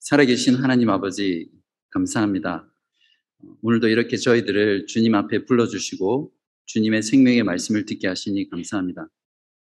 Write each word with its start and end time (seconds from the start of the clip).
살아계신 0.00 0.54
하나님 0.54 0.90
아버지, 0.90 1.50
감사합니다. 1.90 2.66
오늘도 3.62 3.88
이렇게 3.88 4.16
저희들을 4.16 4.86
주님 4.86 5.14
앞에 5.14 5.44
불러주시고 5.44 6.32
주님의 6.66 7.02
생명의 7.02 7.42
말씀을 7.42 7.84
듣게 7.84 8.08
하시니 8.08 8.48
감사합니다. 8.50 9.08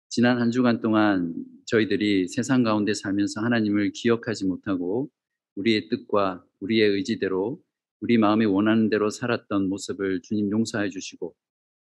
지난 0.10 0.40
한 0.40 0.52
주간 0.52 0.82
동안 0.82 1.34
저희들이 1.66 2.28
세상 2.28 2.64
가운데 2.64 2.94
살면서 2.94 3.42
하나님을 3.42 3.92
기억하지 3.94 4.46
못하고 4.46 5.10
우리의 5.56 5.90
뜻과 5.90 6.44
우리의 6.60 6.90
의지대로 6.90 7.62
우리 8.02 8.18
마음이 8.18 8.46
원하는 8.46 8.90
대로 8.90 9.10
살았던 9.10 9.68
모습을 9.70 10.22
주님 10.24 10.52
용서해 10.52 10.90
주시고 10.90 11.36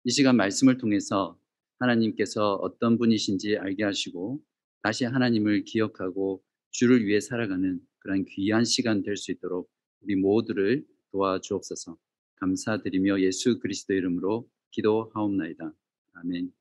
이 0.04 0.10
시간 0.10 0.36
말씀을 0.36 0.78
통해서 0.78 1.38
하나님께서 1.78 2.54
어떤 2.54 2.96
분이신지 2.96 3.58
알게 3.58 3.84
하시고 3.84 4.40
다시 4.82 5.04
하나님을 5.04 5.64
기억하고 5.64 6.42
주를 6.76 7.06
위해 7.06 7.20
살아가는 7.20 7.80
그런 8.00 8.26
귀한 8.26 8.64
시간 8.66 9.02
될 9.02 9.16
수 9.16 9.32
있도록 9.32 9.70
우리 10.02 10.14
모두를 10.14 10.84
도와주옵소서. 11.10 11.96
감사드리며 12.34 13.22
예수 13.22 13.58
그리스도 13.60 13.94
이름으로 13.94 14.46
기도하옵나이다. 14.72 15.72
아멘. 16.12 16.52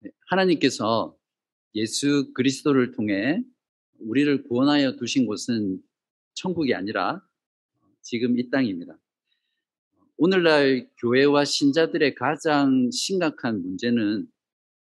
네, 0.00 0.10
하나님께서 0.26 1.16
예수 1.74 2.32
그리스도를 2.34 2.92
통해 2.92 3.42
우리를 3.98 4.42
구원하여 4.42 4.96
두신 4.96 5.24
곳은 5.24 5.82
천국이 6.34 6.74
아니라 6.74 7.26
지금 8.02 8.38
이 8.38 8.50
땅입니다. 8.50 8.98
오늘날 10.22 10.86
교회와 10.98 11.46
신자들의 11.46 12.14
가장 12.14 12.90
심각한 12.92 13.62
문제는 13.62 14.26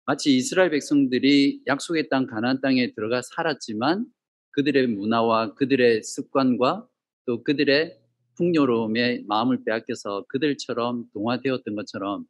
마치 0.05 0.35
이스라엘 0.35 0.69
백성들이 0.71 1.61
약속의 1.65 2.09
땅 2.09 2.27
가나안 2.27 2.59
땅에 2.59 2.91
들어가 2.91 3.21
살았지만 3.21 4.05
그들의 4.51 4.87
문화와 4.87 5.53
그들의 5.53 6.03
습관과 6.03 6.89
또 7.25 7.41
그들의 7.41 7.97
풍요로움에 8.35 9.23
마음을 9.25 9.63
빼앗겨서 9.63 10.25
그들처럼 10.27 11.05
동화되었던 11.13 11.73
것처럼 11.73 12.25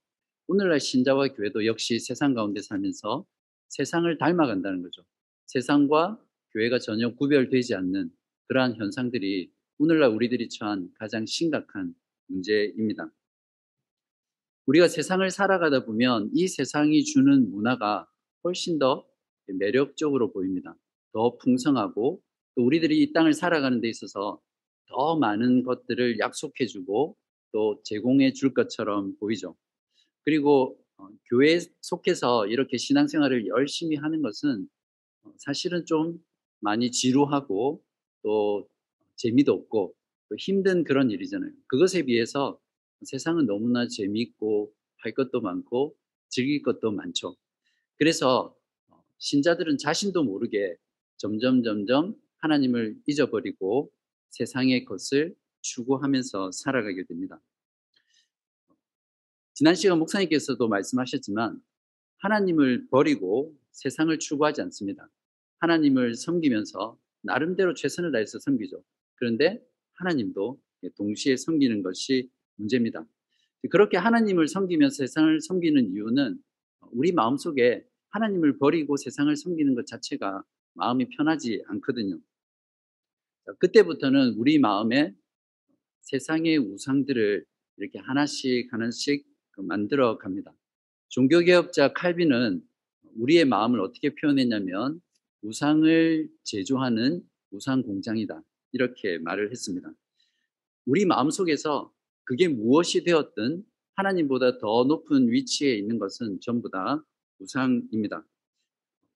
오늘날 0.45 0.79
신자와 0.79 1.29
교회도 1.29 1.65
역시 1.65 1.97
세상 1.97 2.35
가운데 2.35 2.61
살면서 2.61 3.25
세상을 3.69 4.15
닮아간다는 4.19 4.83
거죠. 4.83 5.01
세상과 5.47 6.19
교회가 6.51 6.77
전혀 6.77 7.11
구별되지 7.15 7.73
않는 7.73 8.11
그러한 8.49 8.75
현상들이 8.75 9.49
오늘날 9.79 10.11
우리들이 10.11 10.47
처한 10.49 10.91
가장 10.99 11.25
심각한 11.25 11.95
문제입니다. 12.33 13.11
우리가 14.65 14.87
세상을 14.87 15.29
살아가다 15.29 15.85
보면 15.85 16.29
이 16.33 16.47
세상이 16.47 17.03
주는 17.03 17.51
문화가 17.51 18.07
훨씬 18.43 18.79
더 18.79 19.05
매력적으로 19.45 20.31
보입니다. 20.31 20.75
더 21.11 21.37
풍성하고 21.37 22.21
또 22.55 22.63
우리들이 22.63 23.01
이 23.01 23.13
땅을 23.13 23.33
살아가는 23.33 23.81
데 23.81 23.89
있어서 23.89 24.39
더 24.87 25.17
많은 25.17 25.63
것들을 25.63 26.19
약속해주고 26.19 27.17
또 27.51 27.81
제공해 27.83 28.31
줄 28.33 28.53
것처럼 28.53 29.15
보이죠. 29.17 29.55
그리고 30.23 30.77
어, 30.97 31.07
교회에 31.29 31.59
속해서 31.81 32.47
이렇게 32.47 32.77
신앙생활을 32.77 33.47
열심히 33.47 33.95
하는 33.95 34.21
것은 34.21 34.67
어, 35.23 35.33
사실은 35.37 35.85
좀 35.85 36.23
많이 36.59 36.91
지루하고 36.91 37.83
또 38.21 38.67
재미도 39.17 39.53
없고 39.53 39.93
또 40.33 40.37
힘든 40.39 40.83
그런 40.83 41.11
일이잖아요. 41.11 41.51
그것에 41.67 42.03
비해서 42.03 42.59
세상은 43.03 43.45
너무나 43.45 43.87
재미있고 43.87 44.73
할 44.97 45.13
것도 45.13 45.41
많고 45.41 45.95
즐길 46.29 46.63
것도 46.63 46.91
많죠. 46.91 47.35
그래서 47.99 48.55
어, 48.87 49.03
신자들은 49.19 49.77
자신도 49.77 50.23
모르게 50.23 50.75
점점 51.17 51.61
점점 51.61 52.15
하나님을 52.39 52.97
잊어버리고 53.05 53.91
세상의 54.31 54.85
것을 54.85 55.35
추구하면서 55.61 56.51
살아가게 56.51 57.05
됩니다. 57.05 57.39
지난 59.53 59.75
시간 59.75 59.99
목사님께서도 59.99 60.67
말씀하셨지만 60.67 61.61
하나님을 62.17 62.87
버리고 62.89 63.55
세상을 63.71 64.17
추구하지 64.17 64.61
않습니다. 64.61 65.07
하나님을 65.59 66.15
섬기면서 66.15 66.97
나름대로 67.21 67.75
최선을 67.75 68.11
다해서 68.11 68.39
섬기죠. 68.39 68.83
그런데 69.13 69.63
하나님도 70.03 70.59
동시에 70.97 71.37
섬기는 71.37 71.81
것이 71.81 72.29
문제입니다. 72.55 73.05
그렇게 73.69 73.97
하나님을 73.97 74.47
섬기면서 74.49 74.97
세상을 74.97 75.39
섬기는 75.41 75.93
이유는 75.93 76.37
우리 76.91 77.13
마음속에 77.13 77.85
하나님을 78.09 78.57
버리고 78.57 78.97
세상을 78.97 79.33
섬기는 79.35 79.73
것 79.75 79.87
자체가 79.87 80.43
마음이 80.73 81.09
편하지 81.09 81.63
않거든요. 81.67 82.19
그때부터는 83.59 84.35
우리 84.37 84.59
마음에 84.59 85.13
세상의 86.01 86.57
우상들을 86.57 87.45
이렇게 87.77 87.99
하나씩 87.99 88.71
하나씩 88.71 89.25
그 89.51 89.61
만들어 89.61 90.17
갑니다. 90.17 90.53
종교개혁자 91.09 91.93
칼빈은 91.93 92.61
우리의 93.15 93.45
마음을 93.45 93.79
어떻게 93.79 94.13
표현했냐면 94.15 95.01
우상을 95.41 96.29
제조하는 96.43 97.21
우상 97.51 97.83
공장이다. 97.83 98.41
이렇게 98.73 99.17
말을 99.19 99.51
했습니다. 99.51 99.91
우리 100.85 101.05
마음속에서 101.05 101.91
그게 102.25 102.47
무엇이 102.47 103.03
되었든 103.03 103.63
하나님보다 103.95 104.57
더 104.57 104.83
높은 104.85 105.31
위치에 105.31 105.75
있는 105.75 105.99
것은 105.99 106.39
전부 106.41 106.69
다 106.69 107.05
우상입니다. 107.39 108.25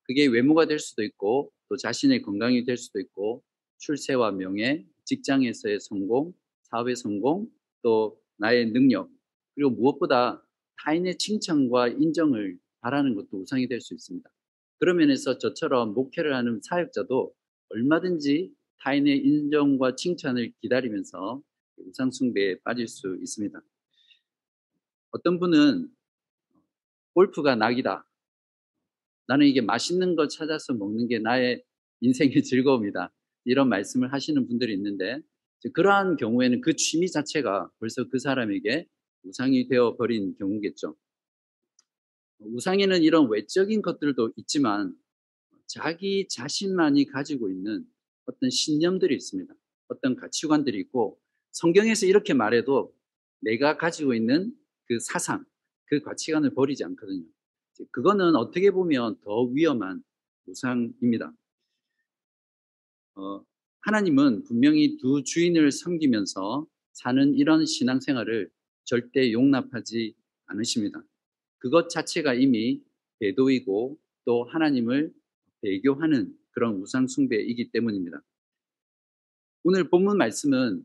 그게 0.04 0.26
외모가 0.26 0.66
될 0.66 0.78
수도 0.78 1.02
있고 1.02 1.52
또 1.68 1.76
자신의 1.76 2.22
건강이 2.22 2.64
될 2.64 2.76
수도 2.76 3.00
있고 3.00 3.42
출세와 3.78 4.32
명예, 4.32 4.86
직장에서의 5.04 5.80
성공, 5.80 6.32
사회 6.62 6.94
성공, 6.94 7.48
또 7.82 8.20
나의 8.38 8.72
능력, 8.72 9.10
그리고 9.54 9.70
무엇보다 9.70 10.44
타인의 10.84 11.18
칭찬과 11.18 11.88
인정을 11.88 12.58
바라는 12.80 13.14
것도 13.14 13.38
우상이 13.40 13.68
될 13.68 13.80
수 13.80 13.94
있습니다. 13.94 14.30
그런 14.78 14.96
면에서 14.98 15.38
저처럼 15.38 15.94
목회를 15.94 16.34
하는 16.34 16.60
사역자도 16.62 17.32
얼마든지 17.70 18.52
타인의 18.80 19.18
인정과 19.18 19.96
칭찬을 19.96 20.52
기다리면서 20.60 21.42
우상숭배에 21.76 22.60
빠질 22.60 22.88
수 22.88 23.16
있습니다. 23.20 23.60
어떤 25.10 25.38
분은 25.38 25.88
골프가 27.14 27.54
낙이다. 27.54 28.06
나는 29.26 29.46
이게 29.46 29.60
맛있는 29.60 30.16
거 30.16 30.28
찾아서 30.28 30.74
먹는 30.74 31.08
게 31.08 31.18
나의 31.18 31.62
인생의 32.00 32.42
즐거움이다. 32.42 33.12
이런 33.44 33.68
말씀을 33.68 34.12
하시는 34.12 34.46
분들이 34.46 34.74
있는데 34.74 35.20
그러한 35.72 36.16
경우에는 36.16 36.60
그 36.60 36.76
취미 36.76 37.10
자체가 37.10 37.70
벌써 37.78 38.08
그 38.08 38.18
사람에게 38.18 38.86
우상이 39.24 39.68
되어 39.68 39.96
버린 39.96 40.36
경우겠죠. 40.36 40.96
우상에는 42.40 43.02
이런 43.02 43.28
외적인 43.28 43.82
것들도 43.82 44.32
있지만 44.36 44.94
자기 45.66 46.28
자신만이 46.28 47.06
가지고 47.06 47.50
있는 47.50 47.84
어떤 48.28 48.50
신념들이 48.50 49.14
있습니다. 49.14 49.52
어떤 49.88 50.14
가치관들이 50.14 50.78
있고 50.80 51.18
성경에서 51.52 52.06
이렇게 52.06 52.34
말해도 52.34 52.94
내가 53.40 53.76
가지고 53.76 54.14
있는 54.14 54.52
그 54.86 54.98
사상, 55.00 55.44
그 55.86 56.00
가치관을 56.00 56.54
버리지 56.54 56.84
않거든요. 56.84 57.24
그거는 57.90 58.36
어떻게 58.36 58.70
보면 58.70 59.18
더 59.22 59.44
위험한 59.44 60.02
우상입니다. 60.46 61.32
어, 63.14 63.44
하나님은 63.80 64.44
분명히 64.44 64.96
두 64.98 65.22
주인을 65.24 65.72
섬기면서 65.72 66.66
사는 66.92 67.34
이런 67.34 67.64
신앙생활을 67.64 68.50
절대 68.84 69.32
용납하지 69.32 70.14
않으십니다. 70.46 71.02
그것 71.58 71.88
자체가 71.88 72.34
이미 72.34 72.82
배도이고 73.20 73.98
또 74.24 74.44
하나님을 74.44 75.12
배교하는 75.62 76.36
그런 76.50 76.76
우상숭배이기 76.76 77.70
때문입니다. 77.70 78.20
오늘 79.64 79.90
본문 79.90 80.16
말씀은 80.18 80.82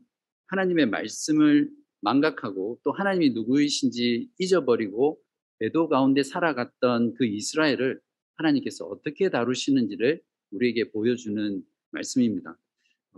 하나님의 0.48 0.86
말씀을 0.86 1.70
망각하고 2.00 2.80
또 2.82 2.92
하나님이 2.92 3.30
누구이신지 3.30 4.28
잊어버리고 4.38 5.20
배도 5.58 5.88
가운데 5.88 6.22
살아갔던 6.22 7.14
그 7.14 7.24
이스라엘을 7.24 8.00
하나님께서 8.34 8.84
어떻게 8.86 9.30
다루시는지를 9.30 10.20
우리에게 10.50 10.90
보여주는 10.90 11.62
말씀입니다. 11.92 12.58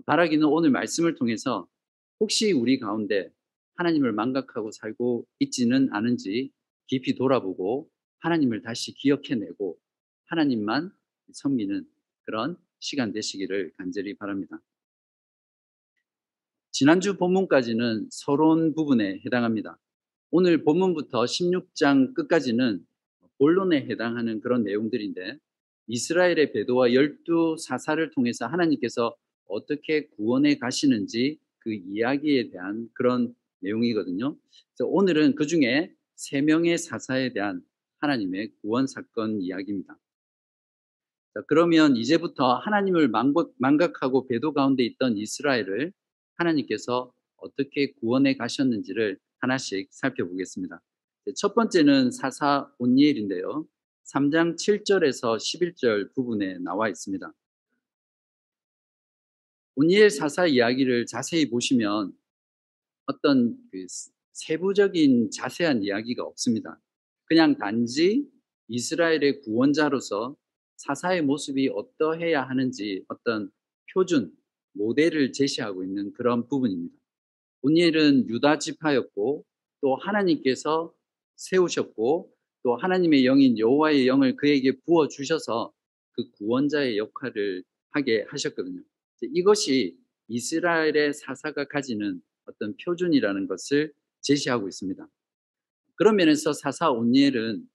바라기는 0.04 0.46
오늘 0.46 0.70
말씀을 0.70 1.14
통해서 1.14 1.66
혹시 2.20 2.52
우리 2.52 2.78
가운데 2.78 3.32
하나님을 3.76 4.12
망각하고 4.12 4.70
살고 4.70 5.26
있지는 5.38 5.88
않은지 5.92 6.52
깊이 6.86 7.14
돌아보고 7.14 7.90
하나님을 8.18 8.62
다시 8.62 8.92
기억해내고 8.94 9.78
하나님만 10.26 10.92
섬기는 11.32 11.86
그런 12.24 12.56
시간 12.78 13.12
되시기를 13.12 13.72
간절히 13.78 14.16
바랍니다. 14.16 14.60
지난주 16.78 17.16
본문까지는 17.16 18.08
서론 18.10 18.74
부분에 18.74 19.22
해당합니다. 19.24 19.78
오늘 20.30 20.62
본문부터 20.62 21.22
16장 21.24 22.12
끝까지는 22.12 22.84
본론에 23.38 23.86
해당하는 23.88 24.42
그런 24.42 24.62
내용들인데 24.62 25.38
이스라엘의 25.86 26.52
배도와 26.52 26.92
열두 26.92 27.56
사사를 27.58 28.10
통해서 28.10 28.46
하나님께서 28.46 29.16
어떻게 29.48 30.08
구원해 30.08 30.58
가시는지 30.58 31.38
그 31.60 31.72
이야기에 31.72 32.50
대한 32.50 32.90
그런 32.92 33.34
내용이거든요. 33.60 34.36
그래서 34.36 34.86
오늘은 34.90 35.34
그 35.34 35.46
중에 35.46 35.94
세 36.14 36.42
명의 36.42 36.76
사사에 36.76 37.32
대한 37.32 37.62
하나님의 38.00 38.52
구원 38.60 38.86
사건 38.86 39.40
이야기입니다. 39.40 39.98
자, 41.32 41.42
그러면 41.48 41.96
이제부터 41.96 42.56
하나님을 42.56 43.10
망각하고 43.56 44.26
배도 44.26 44.52
가운데 44.52 44.84
있던 44.84 45.16
이스라엘을 45.16 45.94
하나님께서 46.36 47.12
어떻게 47.36 47.92
구원해 47.94 48.36
가셨는지를 48.36 49.18
하나씩 49.38 49.88
살펴보겠습니다. 49.92 50.80
첫 51.36 51.54
번째는 51.54 52.10
사사 52.10 52.70
온니엘인데요. 52.78 53.66
3장 54.04 54.56
7절에서 54.56 55.36
11절 55.36 56.14
부분에 56.14 56.58
나와 56.58 56.88
있습니다. 56.88 57.32
온니엘 59.74 60.10
사사 60.10 60.46
이야기를 60.46 61.06
자세히 61.06 61.50
보시면 61.50 62.12
어떤 63.06 63.56
그 63.70 63.86
세부적인 64.32 65.30
자세한 65.30 65.82
이야기가 65.82 66.22
없습니다. 66.24 66.80
그냥 67.24 67.56
단지 67.58 68.26
이스라엘의 68.68 69.40
구원자로서 69.42 70.36
사사의 70.76 71.22
모습이 71.22 71.70
어떠해야 71.74 72.42
하는지 72.42 73.04
어떤 73.08 73.50
표준, 73.92 74.32
모델을 74.76 75.32
제시하고 75.32 75.84
있는 75.84 76.12
그런 76.12 76.46
부분입니다. 76.48 76.94
온니엘은 77.62 78.28
유다 78.28 78.58
지파였고 78.58 79.44
또 79.80 79.96
하나님께서 79.96 80.92
세우셨고 81.36 82.32
또 82.62 82.76
하나님의 82.76 83.26
영인 83.26 83.58
여호와의 83.58 84.06
영을 84.06 84.36
그에게 84.36 84.72
부어 84.84 85.08
주셔서 85.08 85.72
그 86.12 86.30
구원자의 86.32 86.98
역할을 86.98 87.62
하게 87.90 88.24
하셨거든요. 88.28 88.82
이것이 89.34 89.96
이스라엘의 90.28 91.14
사사가 91.14 91.66
가지는 91.68 92.20
어떤 92.46 92.74
표준이라는 92.84 93.46
것을 93.46 93.92
제시하고 94.22 94.68
있습니다. 94.68 95.06
그런 95.94 96.16
면에서 96.16 96.52
사사 96.52 96.90
온니엘은 96.90 97.68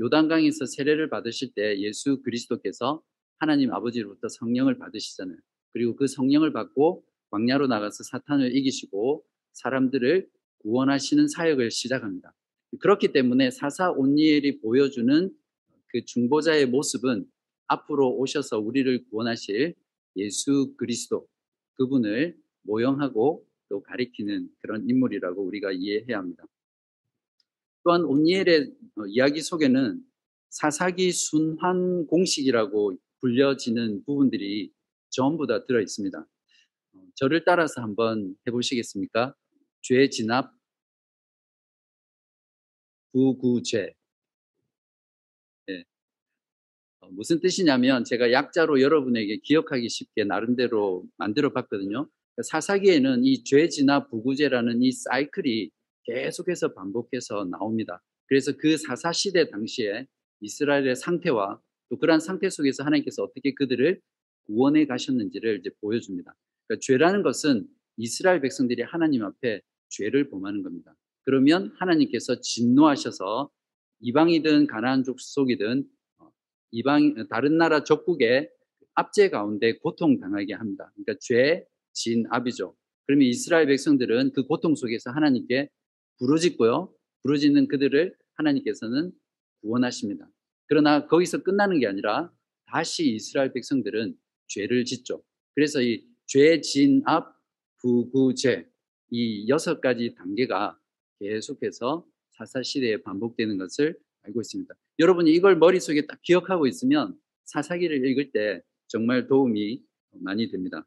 요단강에서 0.00 0.66
세례를 0.66 1.10
받으실 1.10 1.52
때 1.54 1.78
예수 1.80 2.22
그리스도께서 2.22 3.02
하나님 3.38 3.72
아버지로부터 3.72 4.28
성령을 4.28 4.78
받으시잖아요. 4.78 5.38
그리고 5.72 5.96
그 5.96 6.06
성령을 6.06 6.52
받고 6.52 7.04
광야로 7.30 7.66
나가서 7.66 8.04
사탄을 8.04 8.56
이기시고 8.56 9.24
사람들을 9.52 10.28
구원하시는 10.58 11.28
사역을 11.28 11.70
시작합니다. 11.70 12.34
그렇기 12.80 13.12
때문에 13.12 13.50
사사 13.50 13.90
온니엘이 13.90 14.60
보여주는 14.60 15.34
그 15.88 16.04
중보자의 16.04 16.66
모습은 16.66 17.26
앞으로 17.66 18.16
오셔서 18.16 18.58
우리를 18.58 19.04
구원하실 19.10 19.74
예수 20.16 20.74
그리스도 20.76 21.26
그분을 21.74 22.36
모형하고 22.62 23.46
또 23.68 23.82
가리키는 23.82 24.48
그런 24.60 24.88
인물이라고 24.88 25.42
우리가 25.42 25.72
이해해야 25.72 26.18
합니다. 26.18 26.44
또한 27.84 28.04
온니엘의 28.04 28.74
어, 28.96 29.06
이야기 29.06 29.40
속에는 29.40 30.02
사사기 30.50 31.12
순환 31.12 32.06
공식이라고 32.06 32.96
불려지는 33.20 34.04
부분들이 34.04 34.72
전부 35.18 35.48
다 35.48 35.64
들어 35.64 35.80
있습니다. 35.80 36.16
어, 36.16 37.00
저를 37.16 37.42
따라서 37.44 37.82
한번 37.82 38.36
해보시겠습니까? 38.46 39.34
죄 39.82 40.08
진압, 40.08 40.52
부구죄. 43.12 43.94
네. 45.66 45.84
어, 47.00 47.08
무슨 47.10 47.40
뜻이냐면 47.40 48.04
제가 48.04 48.30
약자로 48.30 48.80
여러분에게 48.80 49.38
기억하기 49.42 49.88
쉽게 49.88 50.22
나름대로 50.22 51.04
만들어 51.16 51.52
봤거든요. 51.52 52.08
사사기에는 52.40 53.24
이 53.24 53.42
죄지나 53.42 54.06
부구제라는 54.06 54.82
이 54.82 54.92
사이클이 54.92 55.70
계속해서 56.04 56.74
반복해서 56.74 57.44
나옵니다. 57.46 58.00
그래서 58.26 58.52
그 58.56 58.76
사사 58.76 59.12
시대 59.12 59.50
당시에 59.50 60.06
이스라엘의 60.42 60.94
상태와 60.94 61.60
또 61.88 61.98
그러한 61.98 62.20
상태 62.20 62.48
속에서 62.48 62.84
하나님께서 62.84 63.24
어떻게 63.24 63.52
그들을 63.54 64.00
구원해 64.48 64.86
가셨는지를 64.86 65.60
이제 65.60 65.70
보여줍니다. 65.80 66.34
그러니까 66.66 66.80
죄라는 66.84 67.22
것은 67.22 67.68
이스라엘 67.96 68.40
백성들이 68.40 68.82
하나님 68.82 69.24
앞에 69.24 69.60
죄를 69.88 70.28
범하는 70.30 70.62
겁니다. 70.64 70.94
그러면 71.24 71.72
하나님께서 71.78 72.40
진노하셔서 72.40 73.50
이방이든 74.00 74.66
가나안 74.66 75.04
족속이든 75.04 75.84
어, 76.18 76.30
이방 76.72 77.28
다른 77.28 77.58
나라 77.58 77.84
적국의 77.84 78.50
압제 78.94 79.30
가운데 79.30 79.78
고통 79.78 80.18
당하게 80.18 80.54
합니다. 80.54 80.90
그러니까 80.96 81.14
죄 81.20 81.64
진 81.98 82.24
압이죠. 82.30 82.76
그러면 83.06 83.26
이스라엘 83.26 83.66
백성들은 83.66 84.32
그 84.32 84.46
고통 84.46 84.76
속에서 84.76 85.10
하나님께 85.10 85.68
부르짖고요. 86.18 86.94
부르짖는 87.24 87.66
그들을 87.66 88.14
하나님께서는 88.34 89.10
구원하십니다. 89.62 90.28
그러나 90.68 91.08
거기서 91.08 91.42
끝나는 91.42 91.80
게 91.80 91.88
아니라 91.88 92.30
다시 92.66 93.10
이스라엘 93.10 93.52
백성들은 93.52 94.14
죄를 94.48 94.84
짓죠. 94.84 95.22
그래서 95.54 95.80
이 95.80 96.04
죄, 96.26 96.60
진 96.60 97.02
압, 97.06 97.34
부구죄 97.80 98.68
이 99.10 99.48
여섯 99.48 99.80
가지 99.80 100.14
단계가 100.14 100.78
계속해서 101.20 102.06
사사 102.32 102.62
시대에 102.62 103.02
반복되는 103.02 103.56
것을 103.58 103.98
알고 104.22 104.40
있습니다. 104.40 104.74
여러분이 104.98 105.32
이걸 105.32 105.56
머릿속에 105.56 106.06
딱 106.06 106.20
기억하고 106.22 106.66
있으면 106.66 107.18
사사기를 107.44 108.04
읽을 108.06 108.30
때 108.32 108.62
정말 108.88 109.26
도움이 109.26 109.82
많이 110.20 110.50
됩니다. 110.50 110.86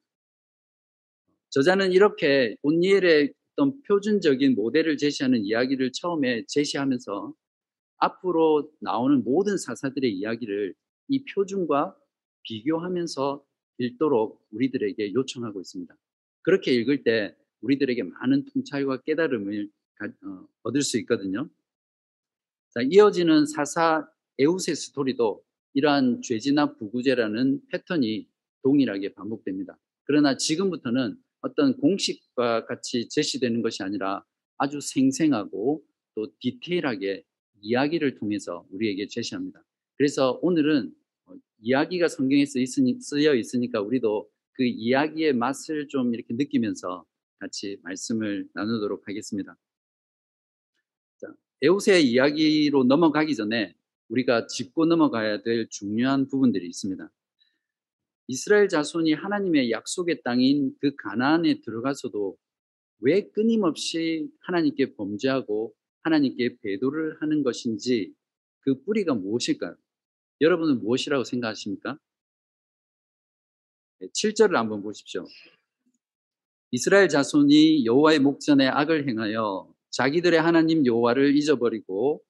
저자는 1.50 1.92
이렇게 1.92 2.56
온니엘의 2.62 3.34
어떤 3.54 3.82
표준적인 3.84 4.56
모델을 4.56 4.98
제시하는 4.98 5.44
이야기를 5.44 5.92
처음에 5.92 6.46
제시하면서 6.48 7.34
앞으로 7.98 8.72
나오는 8.80 9.24
모든 9.24 9.58
사사들의 9.58 10.12
이야기를 10.12 10.74
이 11.10 11.26
표준과 11.26 11.96
비교하면서 12.44 13.44
읽도록 13.82 14.46
우리들에게 14.52 15.14
요청하고 15.14 15.62
있습니다. 15.62 15.96
그렇게 16.44 16.74
읽을 16.74 17.04
때 17.04 17.36
우리들에게 17.62 18.04
많은 18.04 18.46
통찰과 18.46 19.02
깨달음을 19.02 19.70
어, 20.24 20.48
얻을 20.64 20.82
수 20.82 20.98
있거든요. 21.00 21.50
자, 22.70 22.82
이어지는 22.82 23.46
사사 23.46 24.08
에우세 24.40 24.74
스토리도 24.74 25.44
이러한 25.74 26.22
죄지나 26.22 26.76
부구제라는 26.76 27.62
패턴이 27.70 28.28
동일하게 28.64 29.14
반복됩니다. 29.14 29.78
그러나 30.04 30.38
지금부터는 30.38 31.18
어떤 31.42 31.78
공식과 31.78 32.66
같이 32.66 33.10
제시되는 33.10 33.62
것이 33.62 33.84
아니라 33.84 34.24
아주 34.58 34.80
생생하고 34.82 35.84
또 36.16 36.28
디테일하게 36.40 37.24
이야기를 37.62 38.16
통해서 38.16 38.66
우리에게 38.72 39.08
제시합니다. 39.08 39.64
그래서 39.98 40.40
오늘은 40.42 40.88
어, 40.88 40.92
이야기가 41.62 42.08
성경에 42.08 42.46
쓰여 42.46 43.36
있으니까 43.36 43.82
우리도 43.82 44.30
그 44.54 44.64
이야기의 44.64 45.34
맛을 45.34 45.88
좀 45.88 46.14
이렇게 46.14 46.34
느끼면서 46.34 47.06
같이 47.40 47.80
말씀을 47.84 48.48
나누도록 48.54 49.08
하겠습니다. 49.08 49.58
자, 51.20 51.34
에우세 51.62 52.02
이야기로 52.02 52.84
넘어가기 52.84 53.36
전에 53.36 53.76
우리가 54.10 54.48
짚고 54.48 54.86
넘어가야 54.86 55.42
될 55.42 55.68
중요한 55.70 56.28
부분들이 56.28 56.68
있습니다. 56.68 57.10
이스라엘 58.28 58.68
자손이 58.68 59.14
하나님의 59.14 59.72
약속의 59.72 60.22
땅인 60.24 60.76
그 60.80 60.96
가나안에 60.96 61.62
들어가서도 61.62 62.38
왜 63.00 63.30
끊임없이 63.30 64.30
하나님께 64.42 64.96
범죄하고 64.96 65.74
하나님께 66.04 66.58
배도를 66.62 67.22
하는 67.22 67.44
것인지 67.44 68.14
그 68.60 68.84
뿌리가 68.84 69.16
무엇일까요? 69.16 69.76
여러분은 70.42 70.80
무엇이라고 70.80 71.24
생각하십니까? 71.24 71.98
7절을 74.02 74.54
한번 74.54 74.82
보십시오. 74.82 75.28
이스라엘 76.72 77.10
자손이 77.10 77.86
여호와의 77.86 78.20
목전에 78.20 78.68
악을 78.68 79.08
행하여 79.08 79.72
자기들의 79.92 80.42
하나님 80.42 80.84
여호와를 80.86 81.36
잊어버리고 81.36 82.24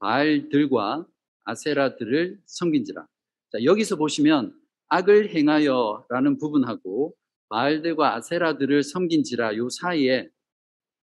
바알들과 0.00 1.06
아세라들을 1.44 2.40
섬긴지라. 2.46 3.06
자, 3.52 3.64
여기서 3.64 3.94
보시면 3.96 4.58
악을 4.88 5.30
행하여라는 5.32 6.38
부분하고 6.38 7.14
바알들과 7.48 8.16
아세라들을 8.16 8.82
섬긴지라 8.82 9.56
요 9.56 9.68
사이에 9.68 10.28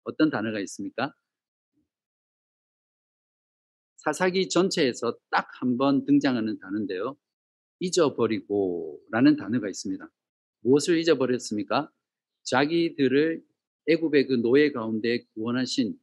어떤 0.02 0.30
단어가 0.30 0.58
있습니까? 0.60 1.12
사사기 4.12 4.48
전체에서 4.48 5.18
딱 5.30 5.48
한 5.60 5.76
번 5.76 6.04
등장하는 6.06 6.58
단어인데요. 6.60 7.16
잊어버리고 7.80 9.00
라는 9.10 9.36
단어가 9.36 9.68
있습니다. 9.68 10.08
무엇을 10.60 10.98
잊어버렸습니까? 10.98 11.90
자기들을 12.44 13.42
애굽의 13.88 14.26
그 14.28 14.34
노예 14.40 14.72
가운데 14.72 15.24
구원하신 15.34 15.98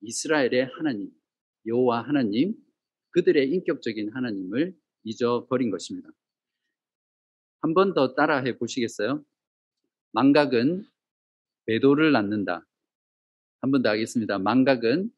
이스라엘의 0.00 0.66
하나님, 0.76 1.10
여호와 1.66 2.02
하나님, 2.02 2.54
그들의 3.10 3.50
인격적인 3.50 4.10
하나님을 4.14 4.74
잊어버린 5.04 5.70
것입니다. 5.70 6.08
한 7.60 7.74
번 7.74 7.94
더 7.94 8.14
따라해 8.14 8.56
보시겠어요? 8.58 9.22
망각은 10.12 10.86
배도를 11.66 12.12
낳는다. 12.12 12.66
한 13.60 13.70
번 13.70 13.82
더 13.82 13.90
하겠습니다. 13.90 14.38
망각은 14.38 15.10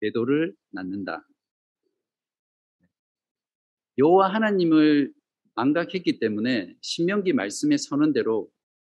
배도를 0.00 0.54
낳는다. 0.70 1.26
여호와 3.98 4.32
하나님을 4.32 5.12
망각했기 5.54 6.18
때문에 6.18 6.74
신명기 6.80 7.32
말씀의 7.34 7.78
선언대로 7.78 8.50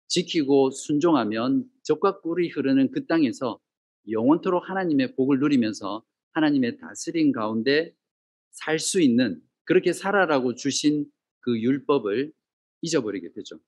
지키고 0.08 0.70
순종하면 0.70 1.64
적과 1.82 2.20
꿀이 2.20 2.48
흐르는 2.50 2.90
그 2.90 3.06
땅에서 3.06 3.58
영원토록 4.10 4.68
하나님의 4.68 5.14
복을 5.14 5.38
누리면서 5.38 6.02
하나님의 6.32 6.78
다스림 6.78 7.32
가운데 7.32 7.92
살 8.50 8.78
수 8.78 9.00
있는 9.00 9.40
그렇게 9.64 9.92
살아라고 9.92 10.54
주신 10.54 11.06
그 11.40 11.60
율법을 11.60 12.32
잊어버리게 12.82 13.32
되죠. 13.34 13.58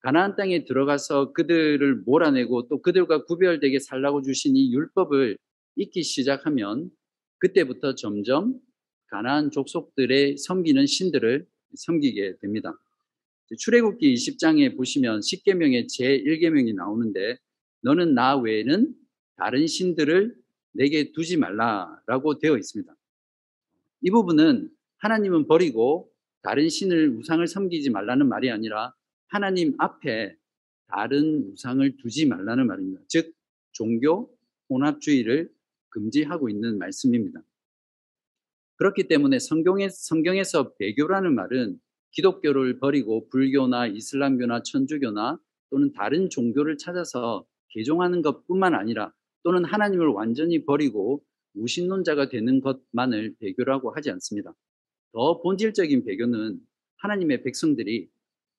가나안 0.00 0.36
땅에 0.36 0.64
들어가서 0.64 1.32
그들을 1.32 2.02
몰아내고 2.06 2.68
또 2.68 2.80
그들과 2.80 3.24
구별되게 3.24 3.78
살라고 3.78 4.22
주신 4.22 4.56
이 4.56 4.72
율법을 4.72 5.36
잊기 5.76 6.02
시작하면 6.02 6.90
그때부터 7.38 7.94
점점 7.94 8.60
가나안 9.08 9.50
족속들의 9.50 10.36
섬기는 10.38 10.86
신들을 10.86 11.46
섬기게 11.74 12.36
됩니다. 12.40 12.78
출애굽기 13.56 14.14
20장에 14.14 14.76
보시면 14.76 15.20
10계명의 15.20 15.86
제1계명이 15.86 16.74
나오는데 16.74 17.38
너는 17.82 18.14
나 18.14 18.36
외에는 18.36 18.94
다른 19.36 19.66
신들을 19.66 20.36
내게 20.72 21.12
두지 21.12 21.36
말라라고 21.36 22.38
되어 22.38 22.56
있습니다. 22.56 22.94
이 24.02 24.10
부분은 24.10 24.70
하나님은 24.98 25.46
버리고 25.48 26.10
다른 26.42 26.68
신을 26.68 27.10
우상을 27.16 27.46
섬기지 27.46 27.90
말라는 27.90 28.28
말이 28.28 28.50
아니라 28.50 28.94
하나님 29.28 29.74
앞에 29.78 30.36
다른 30.86 31.50
우상을 31.52 31.96
두지 31.98 32.26
말라는 32.26 32.66
말입니다. 32.66 33.02
즉 33.08 33.34
종교 33.72 34.30
혼합주의를 34.68 35.50
금지하고 35.90 36.48
있는 36.48 36.78
말씀입니다. 36.78 37.40
그렇기 38.76 39.08
때문에 39.08 39.38
성경에, 39.38 39.88
성경에서 39.90 40.74
배교라는 40.74 41.34
말은 41.34 41.78
기독교를 42.12 42.78
버리고 42.78 43.28
불교나 43.28 43.86
이슬람교나 43.88 44.62
천주교나 44.62 45.38
또는 45.70 45.92
다른 45.92 46.30
종교를 46.30 46.78
찾아서 46.78 47.44
개종하는 47.68 48.22
것뿐만 48.22 48.74
아니라 48.74 49.12
또는 49.42 49.64
하나님을 49.64 50.08
완전히 50.08 50.64
버리고 50.64 51.22
무신론자가 51.52 52.28
되는 52.28 52.60
것만을 52.60 53.36
배교라고 53.40 53.92
하지 53.92 54.10
않습니다. 54.10 54.54
더 55.12 55.40
본질적인 55.40 56.04
배교는 56.04 56.60
하나님의 56.98 57.42
백성들이 57.42 58.08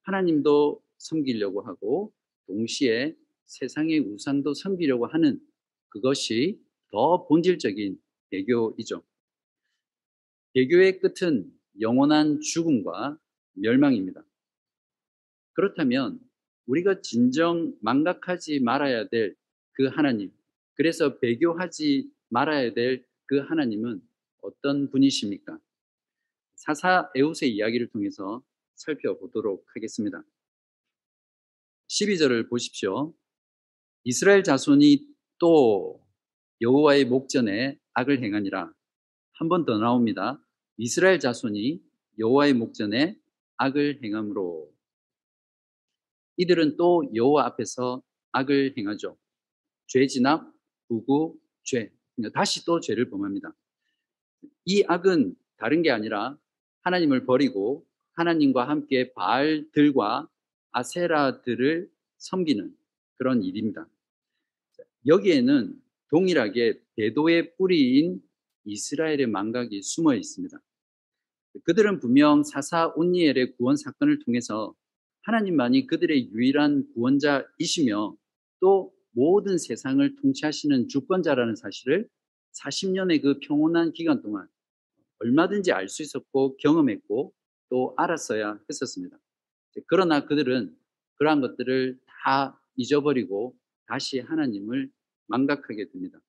하나님도 0.03 0.81
섬기려고 0.97 1.61
하고 1.61 2.13
동시에 2.47 3.15
세상의 3.45 3.99
우상도 3.99 4.53
섬기려고 4.53 5.07
하는 5.07 5.39
그것이 5.89 6.59
더 6.91 7.25
본질적인 7.27 7.99
배교이죠. 8.29 9.03
배교의 10.53 10.99
끝은 10.99 11.51
영원한 11.79 12.41
죽음과 12.41 13.17
멸망입니다. 13.53 14.23
그렇다면 15.53 16.19
우리가 16.65 17.01
진정 17.01 17.73
망각하지 17.81 18.59
말아야 18.61 19.07
될 19.07 19.35
그 19.73 19.87
하나님, 19.87 20.31
그래서 20.75 21.17
배교하지 21.19 22.11
말아야 22.29 22.73
될 22.73 23.05
그 23.31 23.39
하나님은 23.39 24.01
어떤 24.41 24.89
분이십니까? 24.89 25.57
사사 26.55 27.09
에웃의 27.15 27.55
이야기를 27.55 27.87
통해서 27.87 28.43
살펴보도록 28.75 29.65
하겠습니다. 29.73 30.21
12절을 31.87 32.49
보십시오. 32.49 33.13
이스라엘 34.03 34.43
자손이 34.43 35.07
또 35.39 36.05
여호와의 36.61 37.05
목전에 37.05 37.77
악을 37.93 38.23
행하니라. 38.23 38.71
한 39.33 39.49
번 39.49 39.65
더 39.65 39.77
나옵니다. 39.79 40.39
이스라엘 40.77 41.19
자손이 41.19 41.81
여호와의 42.19 42.53
목전에 42.53 43.17
악을 43.57 44.01
행함으로 44.03 44.71
이들은 46.37 46.77
또 46.77 47.03
여호와 47.13 47.45
앞에서 47.47 48.03
악을 48.31 48.75
행하죠. 48.77 49.17
죄 49.87 50.07
진압, 50.07 50.51
부구, 50.87 51.39
죄. 51.63 51.91
그러니까 52.15 52.39
다시 52.39 52.65
또 52.65 52.79
죄를 52.79 53.09
범합니다. 53.09 53.53
이 54.65 54.83
악은 54.87 55.35
다른 55.57 55.81
게 55.81 55.91
아니라 55.91 56.37
하나님을 56.81 57.25
버리고 57.25 57.85
하나님과 58.13 58.67
함께 58.67 59.13
바알들과 59.13 60.27
아세라들을 60.71 61.89
섬기는 62.17 62.75
그런 63.17 63.43
일입니다. 63.43 63.87
여기에는 65.07 65.75
동일하게 66.11 66.79
배도의 66.97 67.55
뿌리인 67.57 68.21
이스라엘의 68.65 69.27
망각이 69.27 69.81
숨어 69.81 70.13
있습니다. 70.15 70.57
그들은 71.63 71.99
분명 71.99 72.43
사사 72.43 72.87
온니엘의 72.95 73.55
구원 73.57 73.75
사건을 73.75 74.19
통해서 74.19 74.75
하나님만이 75.23 75.87
그들의 75.87 76.31
유일한 76.31 76.85
구원자이시며 76.93 78.15
또 78.59 78.93
모든 79.11 79.57
세상을 79.57 80.15
통치하시는 80.21 80.87
주권자라는 80.87 81.55
사실을 81.55 82.07
40년의 82.53 83.21
그 83.21 83.39
평온한 83.39 83.93
기간 83.93 84.21
동안 84.21 84.47
얼마든지 85.19 85.71
알 85.71 85.87
수 85.87 86.01
있었고 86.01 86.57
경험했고 86.57 87.33
또 87.69 87.93
알았어야 87.97 88.59
했었습니다. 88.69 89.17
그러나 89.87 90.25
그들은 90.25 90.75
그러한 91.15 91.41
것들을 91.41 91.99
다 92.23 92.61
잊어버리고 92.75 93.55
다시 93.85 94.19
하나님을 94.19 94.89
망각하게 95.31 95.89
됩니다. 95.89 96.21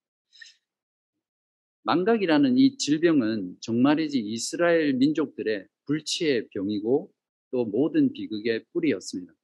망각이라는 1.82 2.56
이 2.58 2.76
질병은 2.78 3.56
정말이지 3.60 4.20
이스라엘 4.20 4.94
민족들의 4.94 5.66
불치의 5.86 6.48
병이고 6.50 7.12
또 7.50 7.64
모든 7.64 8.12
비극의 8.12 8.64
뿌리였습니다. 8.72 9.34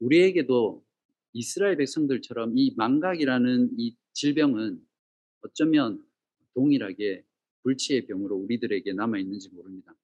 우리에게도 0.00 0.84
이스라엘 1.32 1.78
백성들처럼 1.78 2.56
이 2.58 2.74
망각이라는 2.76 3.70
이 3.78 3.96
질병은 4.12 4.80
어쩌면 5.40 6.04
동일하게 6.54 7.24
불치의 7.62 8.06
병으로 8.06 8.36
우리들에게 8.36 8.92
남아 8.92 9.18
있는지 9.18 9.48
모릅니다. 9.50 9.94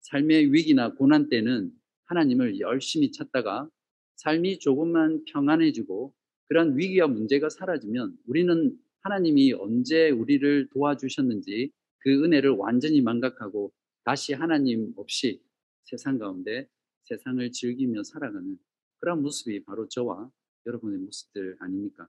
삶의 0.00 0.52
위기나 0.52 0.94
고난 0.94 1.28
때는 1.28 1.72
하나님을 2.04 2.60
열심히 2.60 3.10
찾다가 3.10 3.68
삶이 4.16 4.58
조금만 4.58 5.24
평안해지고 5.24 6.14
그런 6.48 6.76
위기와 6.76 7.06
문제가 7.06 7.48
사라지면 7.48 8.16
우리는 8.26 8.76
하나님이 9.00 9.52
언제 9.52 10.10
우리를 10.10 10.68
도와주셨는지 10.70 11.70
그 11.98 12.24
은혜를 12.24 12.50
완전히 12.50 13.00
망각하고 13.00 13.72
다시 14.04 14.32
하나님 14.32 14.92
없이 14.96 15.42
세상 15.84 16.18
가운데 16.18 16.68
세상을 17.04 17.52
즐기며 17.52 18.02
살아가는 18.02 18.58
그런 19.00 19.22
모습이 19.22 19.64
바로 19.64 19.88
저와 19.88 20.30
여러분의 20.66 20.98
모습들 20.98 21.56
아닙니까? 21.60 22.08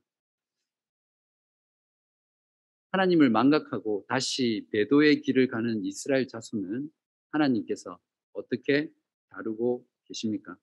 하나님을 2.92 3.30
망각하고 3.30 4.06
다시 4.08 4.68
배도의 4.72 5.22
길을 5.22 5.48
가는 5.48 5.86
이스라엘 5.86 6.28
자손은 6.28 6.90
하나님께서 7.32 8.00
어떻게 8.34 8.92
다루고 9.30 9.86
계십니까? 10.06 10.58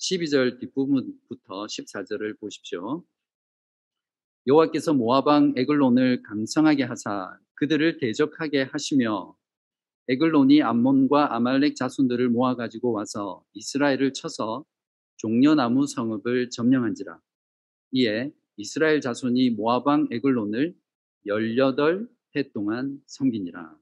12절 0.00 0.58
뒷부분부터 0.58 1.66
14절을 1.66 2.40
보십시오. 2.40 3.04
여호와께서 4.46 4.94
모아방 4.94 5.52
에글론을 5.56 6.22
강성하게 6.22 6.84
하사 6.84 7.38
그들을 7.54 7.98
대적하게 7.98 8.62
하시며 8.62 9.36
에글론이 10.08 10.62
암몬과 10.62 11.34
아말렉 11.36 11.76
자손들을 11.76 12.30
모아 12.30 12.56
가지고 12.56 12.92
와서 12.92 13.44
이스라엘을 13.52 14.14
쳐서 14.14 14.64
종려나무 15.18 15.86
성읍을 15.86 16.48
점령한지라 16.48 17.20
이에 17.92 18.32
이스라엘 18.56 19.02
자손이 19.02 19.50
모아방 19.50 20.08
에글론을 20.10 20.74
18해 21.26 22.52
동안 22.54 22.98
섬기니라 23.06 23.76